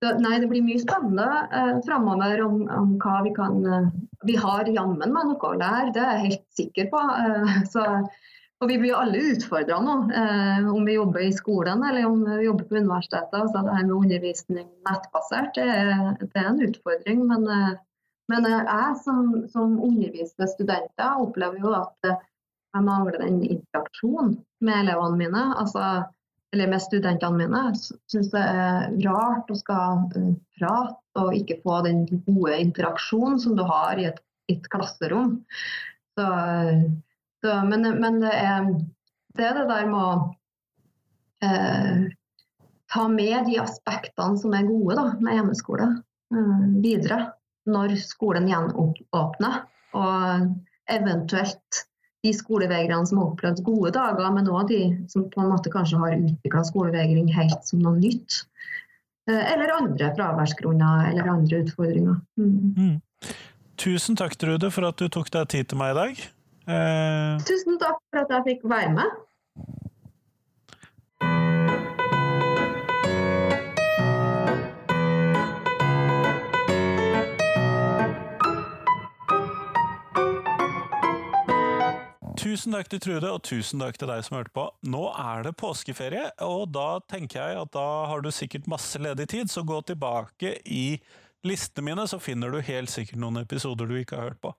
nei, 0.00 0.38
det 0.40 0.48
blir 0.48 0.64
mye 0.64 0.80
spennende 0.80 1.26
eh, 1.52 1.74
framover 1.84 2.42
om, 2.46 2.62
om, 2.72 2.96
hva 3.02 3.20
vi 3.26 3.34
kan 3.36 3.60
eh, 3.66 3.90
Vi 4.28 4.36
har 4.40 4.68
jammen 4.68 5.12
meg 5.12 5.28
noe 5.28 5.50
å 5.50 5.58
lære, 5.60 5.92
det 5.96 6.02
er 6.02 6.16
jeg 6.16 6.26
helt 6.26 6.46
sikker 6.56 6.90
på. 6.92 7.00
Eh, 7.24 7.56
så 7.72 7.86
Og 8.60 8.68
vi 8.68 8.76
blir 8.76 8.92
alle 8.92 9.20
utfordra 9.32 9.78
nå, 9.80 9.92
eh, 10.12 10.66
om 10.68 10.84
vi 10.84 10.98
jobber 10.98 11.22
i 11.24 11.32
skolen 11.32 11.80
eller 11.88 12.04
om 12.04 12.18
vi 12.26 12.44
jobber 12.44 12.66
på 12.68 12.76
universitetet. 12.76 13.46
Så 13.48 13.62
det 13.64 13.76
her 13.76 13.86
med 13.86 13.94
undervisning 13.96 14.66
nettbasert 14.88 15.54
det 15.56 15.64
er, 15.64 15.94
det 16.20 16.42
er 16.42 16.50
en 16.50 16.60
utfordring. 16.66 17.22
Men, 17.30 17.46
eh, 17.48 17.78
men 18.28 18.48
jeg 18.52 18.98
som, 19.04 19.32
som, 19.52 19.78
underviser 19.80 20.52
studenter, 20.52 21.22
opplever 21.24 21.64
jo 21.64 21.72
at 21.78 22.10
eh, 22.10 22.20
jeg 22.76 22.86
mangler 22.86 23.16
den 23.24 23.40
interaksjonen 23.48 24.36
med 24.60 24.82
elevene 24.84 25.22
mine. 25.24 25.46
Altså, 25.62 25.86
eller 26.54 26.70
med 26.70 26.82
studentene 26.82 27.38
mine. 27.38 27.62
Syns 28.10 28.32
det 28.32 28.40
er 28.42 28.90
rart 29.04 29.50
å 29.50 29.58
skal 29.58 30.08
uh, 30.16 30.32
prate 30.58 31.22
og 31.22 31.36
ikke 31.36 31.60
få 31.62 31.82
den 31.86 32.04
gode 32.26 32.58
interaksjonen 32.58 33.38
som 33.42 33.54
du 33.58 33.62
har 33.66 34.00
i 34.00 34.08
et, 34.10 34.18
et 34.50 34.66
klasserom. 34.72 35.38
Så 36.18 36.26
så, 37.40 37.64
men, 37.64 38.00
men 38.00 38.20
det, 38.20 38.32
er, 38.32 38.64
det, 39.36 39.44
er, 39.44 39.54
det 39.54 39.68
der 39.70 39.86
med 39.88 40.00
å 40.00 40.14
eh, 41.46 42.02
ta 42.92 43.06
med 43.08 43.46
de 43.48 43.56
aspektene 43.62 44.40
som 44.40 44.56
er 44.56 44.68
gode 44.68 44.98
da, 44.98 45.06
med 45.24 45.38
hjemmeskole 45.38 45.86
eh, 45.88 46.66
videre 46.84 47.22
når 47.70 47.96
skolen 48.02 48.48
gjenåpner. 48.50 49.62
Og 49.96 50.50
eventuelt 50.90 51.84
de 52.24 52.32
skolevegrerne 52.36 53.08
som 53.08 53.20
har 53.20 53.30
opplevd 53.30 53.62
gode 53.64 53.92
dager, 53.96 54.26
men 54.34 54.48
òg 54.52 54.68
de 54.68 54.80
som 55.12 55.24
på 55.32 55.42
en 55.42 55.52
måte 55.52 55.72
kanskje 55.72 56.00
har 56.02 56.16
utvikla 56.18 56.64
skolevegring 56.68 57.30
helt 57.32 57.64
som 57.68 57.80
noe 57.84 57.96
nytt. 58.00 58.42
Eh, 59.30 59.52
eller 59.52 59.72
andre 59.76 60.10
fraværsgrunner 60.16 61.10
eller 61.12 61.32
andre 61.32 61.62
utfordringer. 61.64 62.20
Mm. 62.40 62.74
Mm. 62.76 63.32
Tusen 63.80 64.18
takk, 64.20 64.36
Trude, 64.36 64.68
for 64.74 64.90
at 64.90 65.00
du 65.00 65.08
tok 65.08 65.30
deg 65.32 65.48
tid 65.52 65.70
til 65.70 65.80
meg 65.80 65.94
i 65.94 65.98
dag. 66.00 66.22
Eh... 66.68 67.40
Tusen 67.48 67.80
takk 67.80 68.00
for 68.10 68.24
at 68.24 68.34
jeg 68.36 68.46
fikk 68.50 68.66
være 68.68 68.92
med. 68.98 69.18
Tusen 82.40 82.72
takk 82.72 82.88
til 82.88 83.00
Trude, 83.04 83.28
og 83.28 83.42
tusen 83.44 83.82
takk 83.82 83.98
til 84.00 84.08
deg 84.08 84.22
som 84.24 84.38
hørte 84.38 84.52
på. 84.56 84.62
Nå 84.88 85.02
er 85.12 85.42
det 85.44 85.58
påskeferie, 85.60 86.30
og 86.46 86.70
da 86.72 87.02
tenker 87.12 87.36
jeg 87.36 87.58
at 87.60 87.72
da 87.74 87.88
har 88.08 88.22
du 88.24 88.30
sikkert 88.32 88.70
masse 88.70 88.96
ledig 88.96 89.26
tid, 89.28 89.50
så 89.52 89.60
gå 89.60 89.76
tilbake 89.84 90.54
i 90.64 90.96
listene 91.44 91.90
mine, 91.90 92.06
så 92.08 92.16
finner 92.16 92.48
du 92.48 92.62
helt 92.64 92.88
sikkert 92.88 93.20
noen 93.20 93.42
episoder 93.42 93.90
du 93.90 93.92
ikke 93.98 94.16
har 94.16 94.30
hørt 94.30 94.40
på. 94.40 94.54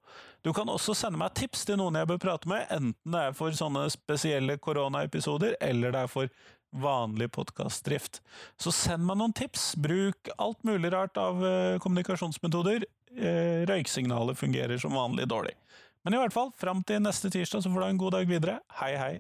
Du 0.46 0.52
kan 0.54 0.70
også 0.70 0.94
sende 0.98 1.18
meg 1.24 1.34
tips 1.38 1.66
til 1.66 1.80
noen 1.82 1.98
jeg 1.98 2.10
bør 2.12 2.22
prate 2.22 2.52
med, 2.54 2.68
enten 2.70 3.18
det 3.18 3.24
er 3.32 3.38
for 3.40 3.58
sånne 3.58 3.88
spesielle 3.94 4.60
koronaepisoder, 4.62 5.58
eller 5.66 5.98
det 5.98 6.06
er 6.06 6.14
for 6.14 6.30
vanlig 6.86 7.32
podkastdrift. 7.34 8.22
Så 8.62 8.76
send 8.78 9.10
meg 9.10 9.18
noen 9.24 9.34
tips. 9.34 9.72
Bruk 9.82 10.30
alt 10.38 10.62
mulig 10.70 10.94
rart 10.94 11.18
av 11.18 11.42
uh, 11.42 11.82
kommunikasjonsmetoder. 11.82 12.86
Uh, 13.18 13.66
røyksignalet 13.74 14.38
fungerer 14.38 14.78
som 14.86 14.94
vanlig 14.96 15.26
dårlig. 15.34 15.58
Men 16.04 16.16
i 16.16 16.22
hvert 16.22 16.34
fall, 16.34 16.50
fram 16.58 16.82
til 16.88 17.02
neste 17.04 17.30
tirsdag 17.30 17.62
så 17.62 17.70
får 17.70 17.78
du 17.78 17.86
ha 17.86 17.92
en 17.94 18.02
god 18.02 18.16
dag 18.18 18.30
videre. 18.30 18.58
Hei, 18.80 18.96
hei! 18.98 19.14